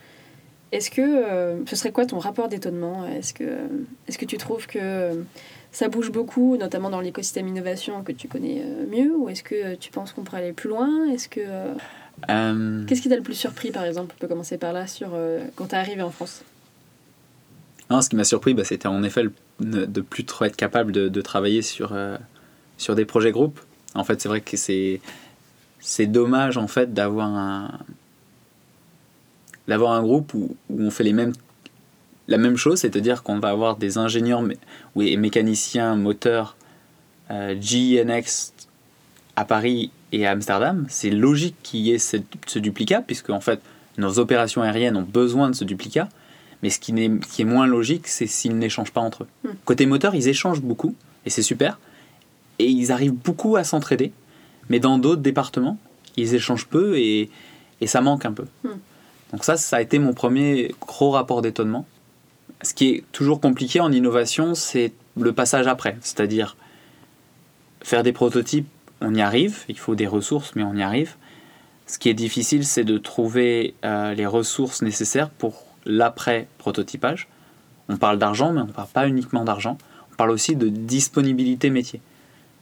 est-ce 0.72 0.92
que 0.92 1.02
euh, 1.02 1.66
ce 1.66 1.76
serait 1.76 1.92
quoi 1.92 2.06
ton 2.06 2.20
rapport 2.20 2.48
d'étonnement? 2.48 3.06
Est-ce 3.08 3.34
que, 3.34 3.58
est 4.08 4.18
que 4.18 4.26
tu 4.26 4.38
trouves 4.38 4.68
que 4.68 5.24
ça 5.72 5.88
bouge 5.88 6.12
beaucoup, 6.12 6.58
notamment 6.58 6.90
dans 6.90 7.02
l'écosystème 7.02 7.48
innovation 7.48 8.04
que 8.04 8.12
tu 8.12 8.28
connais 8.28 8.64
mieux, 8.90 9.16
ou 9.16 9.30
est-ce 9.30 9.44
que 9.44 9.76
tu 9.76 9.92
penses 9.92 10.14
qu'on 10.14 10.24
pourrait 10.24 10.40
aller 10.44 10.54
plus 10.54 10.70
loin? 10.70 11.08
Est-ce 11.12 11.30
que 11.30 11.42
Qu'est-ce 12.88 13.02
qui 13.02 13.10
t'a 13.10 13.16
le 13.16 13.24
plus 13.24 13.34
surpris, 13.34 13.72
par 13.72 13.84
exemple? 13.84 14.14
On 14.16 14.20
peut 14.20 14.28
commencer 14.28 14.58
par 14.58 14.74
là, 14.74 14.86
sur 14.86 15.18
quand 15.56 15.68
tu 15.68 15.76
es 15.76 15.78
arrivé 15.78 16.02
en 16.02 16.12
France. 16.12 16.44
Ce 18.00 18.10
qui 18.10 18.16
m'a 18.16 18.24
surpris, 18.24 18.54
bah, 18.54 18.64
c'était 18.64 18.88
en 18.88 19.04
effet 19.04 19.24
de 19.60 20.02
plus 20.02 20.26
trop 20.26 20.46
être 20.46 20.56
capable 20.56 20.92
de, 20.92 21.22
travailler 21.22 21.62
sur, 21.62 21.92
euh, 21.94 22.18
sur 22.78 22.96
des 22.96 23.06
projets 23.06 23.32
groupes. 23.32 23.60
En 23.94 24.04
fait, 24.04 24.22
c'est 24.22 24.30
vrai 24.30 24.42
que 24.42 24.56
c'est, 24.56 25.02
c'est 25.80 26.06
dommage 26.06 26.58
en 26.58 26.68
fait 26.68 26.94
d'avoir 26.94 27.28
un, 27.28 27.80
d'avoir 29.68 29.94
un 29.94 30.02
groupe 30.02 30.34
où, 30.34 30.56
où, 30.70 30.82
on 30.82 30.92
fait 30.92 31.04
les 31.04 31.14
mêmes, 31.14 31.34
la 32.28 32.38
même 32.38 32.58
chose, 32.58 32.80
c'est-à-dire 32.80 33.24
qu'on 33.24 33.40
va 33.40 33.50
avoir 33.50 33.78
des 33.78 33.98
ingénieurs 33.98 34.44
et 35.00 35.18
mécaniciens 35.18 35.96
moteurs 35.96 36.56
euh, 37.30 37.56
GNX 37.56 38.54
à 39.36 39.46
Paris 39.46 39.92
et 40.12 40.26
à 40.26 40.32
Amsterdam. 40.32 40.86
C'est 40.90 41.10
logique 41.10 41.56
qu'il 41.64 41.82
y 41.82 41.92
ait 41.92 42.00
ce, 42.00 42.18
ce 42.48 42.60
duplicat, 42.60 43.02
puisque 43.02 43.30
en 43.30 43.42
fait, 43.42 43.62
nos 43.98 44.20
opérations 44.20 44.62
aériennes 44.62 44.98
ont 44.98 45.04
besoin 45.04 45.50
de 45.50 45.56
ce 45.56 45.64
duplicat. 45.64 46.10
Mais 46.64 46.70
ce 46.70 46.80
qui, 46.80 46.92
est, 46.92 47.26
qui 47.28 47.42
est 47.42 47.46
moins 47.46 47.66
logique, 47.66 48.08
c'est 48.08 48.28
s'ils 48.28 48.58
n'échangent 48.58 48.92
pas 48.92 49.02
entre 49.02 49.24
eux. 49.24 49.28
Hmm. 49.44 49.54
Côté 49.66 49.86
moteur, 49.86 50.14
ils 50.14 50.28
échangent 50.28 50.62
beaucoup, 50.62 50.96
et 51.26 51.30
c'est 51.30 51.42
super. 51.42 51.80
Et 52.60 52.68
ils 52.68 52.92
arrivent 52.92 53.14
beaucoup 53.14 53.56
à 53.56 53.64
s'entraider. 53.64 54.12
Mais 54.70 54.80
dans 54.80 55.00
d'autres 55.00 55.22
départements, 55.22 55.78
ils 56.18 56.36
échangent 56.36 56.68
peu 56.68 56.98
et, 56.98 57.30
et 57.80 57.88
ça 57.88 58.02
manque 58.02 58.26
un 58.26 58.34
peu. 58.34 58.46
Hmm. 58.64 58.78
Donc 59.32 59.44
ça, 59.44 59.58
ça 59.58 59.78
a 59.78 59.82
été 59.82 60.00
mon 60.00 60.14
premier 60.14 60.74
gros 60.82 61.12
rapport 61.12 61.42
d'étonnement. 61.42 61.86
Ce 62.62 62.74
qui 62.74 62.90
est 62.90 63.04
toujours 63.12 63.40
compliqué 63.40 63.80
en 63.80 63.92
innovation, 63.92 64.56
c'est 64.56 64.94
le 65.20 65.32
passage 65.34 65.68
après. 65.68 65.98
C'est-à-dire 66.02 66.56
faire 67.82 68.04
des 68.04 68.12
prototypes, 68.12 68.68
on 69.00 69.16
y 69.16 69.22
arrive, 69.22 69.64
il 69.68 69.78
faut 69.78 69.96
des 69.96 70.08
ressources, 70.08 70.56
mais 70.56 70.64
on 70.64 70.76
y 70.76 70.84
arrive. 70.84 71.16
Ce 71.88 71.98
qui 71.98 72.10
est 72.10 72.14
difficile, 72.14 72.66
c'est 72.66 72.84
de 72.84 72.98
trouver 72.98 73.74
euh, 73.84 74.14
les 74.14 74.26
ressources 74.26 74.82
nécessaires 74.82 75.30
pour 75.30 75.64
l'après-prototypage. 75.86 77.28
On 77.90 77.98
parle 77.98 78.20
d'argent, 78.20 78.54
mais 78.54 78.62
on 78.62 78.68
ne 78.68 78.72
parle 78.72 78.88
pas 78.90 79.08
uniquement 79.08 79.44
d'argent. 79.44 79.78
On 80.12 80.16
parle 80.16 80.30
aussi 80.30 80.56
de 80.56 80.70
disponibilité 80.70 81.70
métier. 81.70 82.00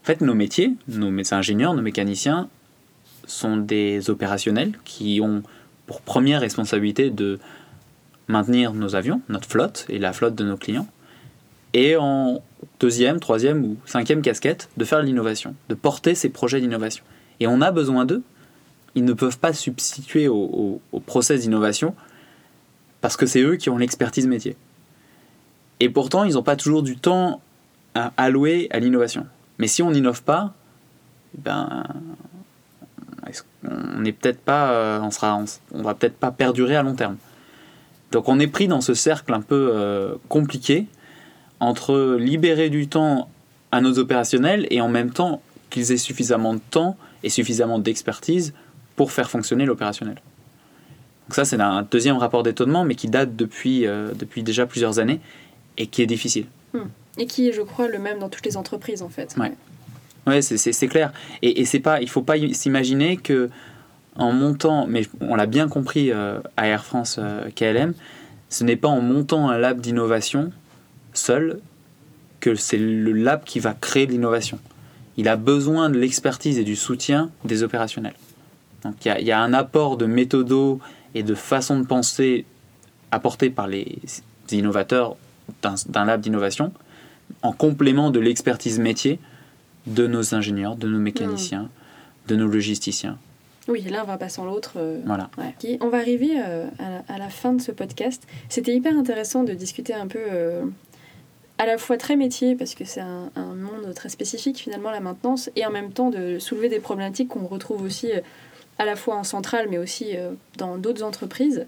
En 0.03 0.05
fait, 0.05 0.21
nos 0.21 0.33
métiers, 0.33 0.73
nos 0.87 1.11
ingénieurs, 1.33 1.73
nos 1.73 1.81
mécaniciens, 1.81 2.47
sont 3.27 3.57
des 3.57 4.09
opérationnels 4.09 4.71
qui 4.85 5.19
ont 5.21 5.43
première 6.01 6.41
responsabilité 6.41 7.09
de 7.09 7.39
maintenir 8.27 8.73
nos 8.73 8.95
avions, 8.95 9.21
notre 9.29 9.47
flotte 9.47 9.85
et 9.89 9.99
la 9.99 10.13
flotte 10.13 10.35
de 10.35 10.43
nos 10.43 10.57
clients. 10.57 10.87
Et 11.73 11.95
en 11.95 12.41
deuxième, 12.79 13.19
troisième 13.19 13.63
ou 13.63 13.77
cinquième 13.85 14.21
casquette, 14.21 14.69
de 14.77 14.85
faire 14.85 15.01
l'innovation, 15.01 15.55
de 15.69 15.75
porter 15.75 16.15
ces 16.15 16.29
projets 16.29 16.61
d'innovation. 16.61 17.03
Et 17.39 17.47
on 17.47 17.61
a 17.61 17.71
besoin 17.71 18.05
d'eux. 18.05 18.23
Ils 18.95 19.05
ne 19.05 19.13
peuvent 19.13 19.39
pas 19.39 19.53
substituer 19.53 20.27
au, 20.27 20.81
au 20.91 20.99
process 20.99 21.41
d'innovation 21.41 21.95
parce 23.01 23.17
que 23.17 23.25
c'est 23.25 23.41
eux 23.41 23.55
qui 23.55 23.69
ont 23.69 23.77
l'expertise 23.77 24.27
métier. 24.27 24.55
Et 25.79 25.89
pourtant, 25.89 26.23
ils 26.23 26.33
n'ont 26.33 26.43
pas 26.43 26.55
toujours 26.55 26.83
du 26.83 26.97
temps 26.97 27.41
à 27.95 28.11
allouer 28.17 28.67
à 28.71 28.79
l'innovation. 28.79 29.25
Mais 29.57 29.67
si 29.67 29.81
on 29.81 29.91
n'innove 29.91 30.23
pas, 30.23 30.53
ben, 31.37 31.83
on 33.63 34.01
n'est 34.01 34.11
peut-être 34.11 34.39
pas, 34.39 34.71
euh, 34.71 34.99
on 35.01 35.11
sera, 35.11 35.43
on, 35.73 35.81
va 35.81 35.93
peut-être 35.93 36.15
pas 36.15 36.31
perdurer 36.31 36.75
à 36.75 36.83
long 36.83 36.95
terme. 36.95 37.17
Donc 38.11 38.27
on 38.27 38.39
est 38.39 38.47
pris 38.47 38.67
dans 38.67 38.81
ce 38.81 38.93
cercle 38.93 39.33
un 39.33 39.41
peu 39.41 39.71
euh, 39.73 40.15
compliqué 40.29 40.87
entre 41.59 42.17
libérer 42.19 42.69
du 42.69 42.87
temps 42.87 43.29
à 43.71 43.81
nos 43.81 43.99
opérationnels 43.99 44.67
et 44.71 44.81
en 44.81 44.89
même 44.89 45.11
temps 45.11 45.41
qu'ils 45.69 45.91
aient 45.91 45.97
suffisamment 45.97 46.53
de 46.53 46.61
temps 46.71 46.97
et 47.23 47.29
suffisamment 47.29 47.79
d'expertise 47.79 48.53
pour 48.95 49.11
faire 49.11 49.29
fonctionner 49.29 49.65
l'opérationnel. 49.65 50.15
Donc 51.27 51.35
ça, 51.35 51.45
c'est 51.45 51.61
un 51.61 51.83
deuxième 51.83 52.17
rapport 52.17 52.41
d'étonnement, 52.41 52.83
mais 52.83 52.95
qui 52.95 53.07
date 53.07 53.35
depuis, 53.35 53.85
euh, 53.85 54.13
depuis 54.15 54.41
déjà 54.41 54.65
plusieurs 54.65 54.97
années 54.97 55.21
et 55.77 55.85
qui 55.85 56.01
est 56.01 56.07
difficile. 56.07 56.47
Hmm. 56.73 56.87
Et 57.17 57.27
qui 57.27 57.49
est, 57.49 57.53
je 57.53 57.61
crois, 57.61 57.87
le 57.87 57.99
même 57.99 58.17
dans 58.19 58.29
toutes 58.29 58.45
les 58.45 58.57
entreprises, 58.57 59.03
en 59.03 59.09
fait. 59.09 59.35
Ouais, 59.37 59.53
ouais 60.27 60.41
c'est 60.41 60.87
clair. 60.87 61.11
Et, 61.41 61.61
et 61.61 61.65
c'est 61.65 61.79
pas, 61.79 62.01
il 62.01 62.09
faut 62.09 62.21
pas 62.21 62.35
s'imaginer 62.53 63.17
que 63.17 63.49
en 64.15 64.33
montant, 64.33 64.85
mais 64.87 65.03
on 65.21 65.35
l'a 65.35 65.45
bien 65.45 65.67
compris 65.67 66.11
euh, 66.11 66.39
à 66.57 66.67
Air 66.67 66.83
France 66.83 67.17
euh, 67.19 67.49
KLM, 67.55 67.93
ce 68.49 68.63
n'est 68.63 68.75
pas 68.75 68.87
en 68.87 69.01
montant 69.01 69.49
un 69.49 69.57
lab 69.57 69.79
d'innovation 69.79 70.51
seul 71.13 71.59
que 72.39 72.55
c'est 72.55 72.77
le 72.77 73.11
lab 73.13 73.43
qui 73.43 73.59
va 73.59 73.73
créer 73.73 74.05
l'innovation. 74.05 74.59
Il 75.17 75.27
a 75.27 75.35
besoin 75.35 75.89
de 75.89 75.97
l'expertise 75.97 76.57
et 76.57 76.63
du 76.63 76.75
soutien 76.75 77.29
des 77.45 77.63
opérationnels. 77.63 78.15
Donc 78.83 78.95
il 79.05 79.15
y, 79.19 79.25
y, 79.25 79.31
a 79.31 79.39
un 79.39 79.53
apport 79.53 79.97
de 79.97 80.05
méthodo 80.05 80.79
et 81.15 81.23
de 81.23 81.35
façon 81.35 81.79
de 81.79 81.85
penser 81.85 82.45
apportée 83.11 83.49
par 83.49 83.67
les 83.67 83.99
innovateurs 84.51 85.15
d'un 85.61 86.05
lab 86.05 86.21
d'innovation 86.21 86.71
en 87.41 87.51
complément 87.51 88.11
de 88.11 88.19
l'expertise 88.19 88.79
métier 88.79 89.19
de 89.89 90.07
nos 90.07 90.33
ingénieurs, 90.33 90.75
de 90.75 90.87
nos 90.87 90.99
mécaniciens, 90.99 91.69
de 92.27 92.35
nos 92.35 92.47
logisticiens. 92.47 93.17
Oui, 93.67 93.81
l'un 93.81 94.03
va 94.03 94.17
pas 94.17 94.29
sans 94.29 94.45
l'autre. 94.45 94.73
Euh, 94.77 94.99
voilà. 95.05 95.29
On 95.81 95.89
va 95.89 95.97
arriver 95.97 96.41
euh, 96.43 96.67
à, 97.07 97.17
la, 97.17 97.29
fin 97.29 97.53
de 97.53 97.61
ce 97.61 97.71
podcast. 97.71 98.23
C'était 98.49 98.73
hyper 98.73 98.97
intéressant 98.97 99.43
de 99.43 99.53
discuter 99.53 99.93
un 99.93 100.07
peu 100.07 100.19
euh, 100.19 100.63
à 101.59 101.67
la 101.67 101.77
fois 101.77 101.97
très 101.97 102.15
métier, 102.15 102.55
parce 102.55 102.73
que 102.73 102.83
c'est 102.83 103.01
un, 103.01 103.29
un, 103.35 103.53
monde 103.53 103.93
très 103.93 104.09
spécifique 104.09 104.57
finalement, 104.57 104.89
la 104.89 105.01
maintenance, 105.01 105.51
et 105.55 105.65
en 105.65 105.71
même 105.71 105.91
temps 105.91 106.09
de 106.09 106.39
soulever 106.39 106.69
des 106.69 106.79
problématiques 106.79 107.29
qu'on 107.29 107.45
retrouve 107.45 107.83
aussi 107.83 108.09
à 108.79 108.85
la 108.85 108.95
fois 108.95 109.15
en 109.15 109.23
centrale, 109.23 109.67
mais 109.69 109.77
aussi 109.77 110.15
dans 110.57 110.77
d'autres 110.77 111.03
entreprises. 111.03 111.67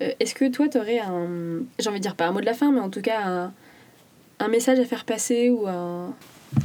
Est-ce 0.00 0.34
que 0.34 0.48
toi, 0.48 0.68
tu 0.68 0.78
aurais 0.78 1.00
un, 1.00 1.60
j'ai 1.78 1.88
envie 1.88 1.98
de 1.98 2.02
dire 2.02 2.14
pas 2.14 2.26
un 2.26 2.32
mot 2.32 2.40
de 2.40 2.46
la 2.46 2.54
fin, 2.54 2.72
mais 2.72 2.80
en 2.80 2.90
tout 2.90 3.02
cas 3.02 3.20
un, 3.22 3.52
un 4.38 4.48
message 4.48 4.78
à 4.78 4.84
faire 4.84 5.04
passer 5.04 5.50
ou 5.50 5.66
un, 5.66 6.14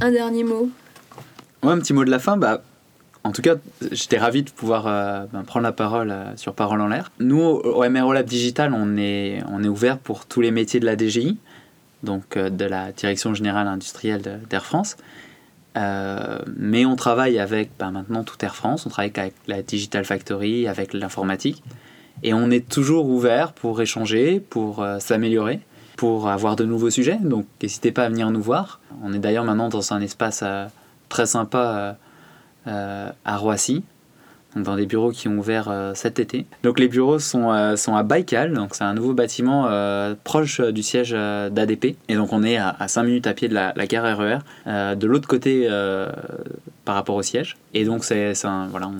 un, 0.02 0.12
dernier 0.12 0.44
mot? 0.44 0.70
Un 1.64 1.80
petit 1.80 1.94
mot 1.94 2.06
de 2.06 2.12
la 2.12 2.20
fin. 2.20 2.38
Bah, 2.38 2.62
en 3.24 3.32
tout 3.32 3.42
cas, 3.42 3.56
j'étais 3.92 4.18
ravi 4.18 4.44
de 4.44 4.50
pouvoir 4.50 4.88
euh, 4.88 5.26
ben, 5.32 5.44
prendre 5.44 5.64
la 5.64 5.72
parole 5.72 6.14
sur 6.36 6.54
Parole 6.54 6.82
en 6.82 6.88
l'air. 6.88 7.12
Nous, 7.20 7.40
au 7.40 7.90
MRO 7.90 8.14
Lab 8.14 8.26
Digital, 8.26 8.74
on 8.74 8.98
est, 8.98 9.44
on 9.52 9.64
ouvert 9.64 9.98
pour 9.98 10.26
tous 10.26 10.42
les 10.42 10.52
métiers 10.52 10.80
de 10.80 10.86
la 10.86 10.98
DGI, 10.98 11.38
donc 12.04 12.38
de 12.38 12.66
la 12.66 12.92
Direction 12.92 13.34
Générale 13.34 13.68
Industrielle 13.68 14.42
d'Air 14.50 14.66
France. 14.66 14.96
Euh, 15.78 16.40
mais 16.58 16.86
on 16.86 16.96
travaille 16.96 17.40
avec 17.40 17.70
bah, 17.78 17.92
maintenant 17.92 18.24
tout 18.24 18.36
Air 18.44 18.56
France, 18.56 18.86
on 18.86 18.90
travaille 18.90 19.12
avec 19.16 19.36
la 19.48 19.62
Digital 19.62 20.04
Factory, 20.04 20.68
avec 20.68 20.94
l'informatique. 20.94 21.64
Et 22.24 22.34
on 22.34 22.50
est 22.52 22.68
toujours 22.68 23.06
ouvert 23.08 23.54
pour 23.54 23.82
échanger, 23.82 24.40
pour 24.40 24.82
euh, 24.82 25.00
s'améliorer, 25.00 25.60
pour 25.96 26.28
avoir 26.28 26.56
de 26.56 26.66
nouveaux 26.66 26.90
sujets. 26.90 27.18
Donc 27.22 27.46
n'hésitez 27.62 27.92
pas 27.92 28.06
à 28.06 28.10
venir 28.10 28.30
nous 28.32 28.42
voir. 28.42 28.80
On 29.04 29.14
est 29.14 29.20
d'ailleurs 29.20 29.46
maintenant 29.46 29.70
dans 29.70 29.94
un 29.94 30.02
espace 30.02 30.42
euh, 30.44 30.66
très 31.10 31.26
sympa 31.26 31.98
à 32.66 33.38
Roissy. 33.38 33.84
dans 34.56 34.76
des 34.76 34.86
bureaux 34.86 35.12
qui 35.12 35.28
ont 35.28 35.38
ouvert 35.38 35.72
cet 35.96 36.20
été. 36.20 36.46
Donc 36.64 36.80
les 36.80 36.88
bureaux 36.88 37.20
sont, 37.20 37.76
sont 37.76 37.96
à 37.96 38.04
Baïkal, 38.04 38.54
donc 38.54 38.76
c'est 38.76 38.84
un 38.84 38.94
nouveau 38.94 39.14
bâtiment 39.14 39.70
proche 40.24 40.62
du 40.62 40.84
siège 40.84 41.12
d'ADP. 41.12 41.96
Et 42.08 42.16
donc 42.16 42.34
on 42.34 42.44
est 42.44 42.58
à, 42.58 42.88
5 42.88 43.04
minutes 43.04 43.28
à 43.28 43.34
pied 43.34 43.48
de 43.48 43.54
la, 43.54 43.74
gare 43.88 44.18
RER, 44.18 44.40
e 44.68 44.96
de 44.96 45.08
l'autre 45.08 45.28
côté 45.28 45.68
par 46.86 46.96
rapport 46.96 47.16
au 47.16 47.24
siège. 47.24 47.58
Et 47.74 47.86
donc 47.86 48.04
c'est 48.04 48.34
voilà, 48.70 48.92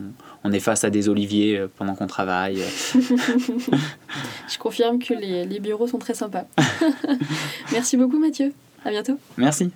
on, 0.44 0.52
est 0.52 0.60
face 0.60 0.84
à 0.84 0.90
des 0.90 1.10
oliviers 1.10 1.66
pendant 1.78 1.96
qu'on 1.96 2.08
travaille. 2.08 2.64
Je 4.50 4.58
confirme 4.58 5.00
que 5.00 5.14
les, 5.14 5.46
les 5.46 5.60
bureaux 5.60 5.88
sont 5.88 6.00
très 6.00 6.14
sympas. 6.14 6.46
Merci 7.72 7.98
beaucoup 7.98 8.20
Mathieu. 8.20 8.54
À 8.86 8.90
bientôt. 8.92 9.18
Merci. 9.38 9.72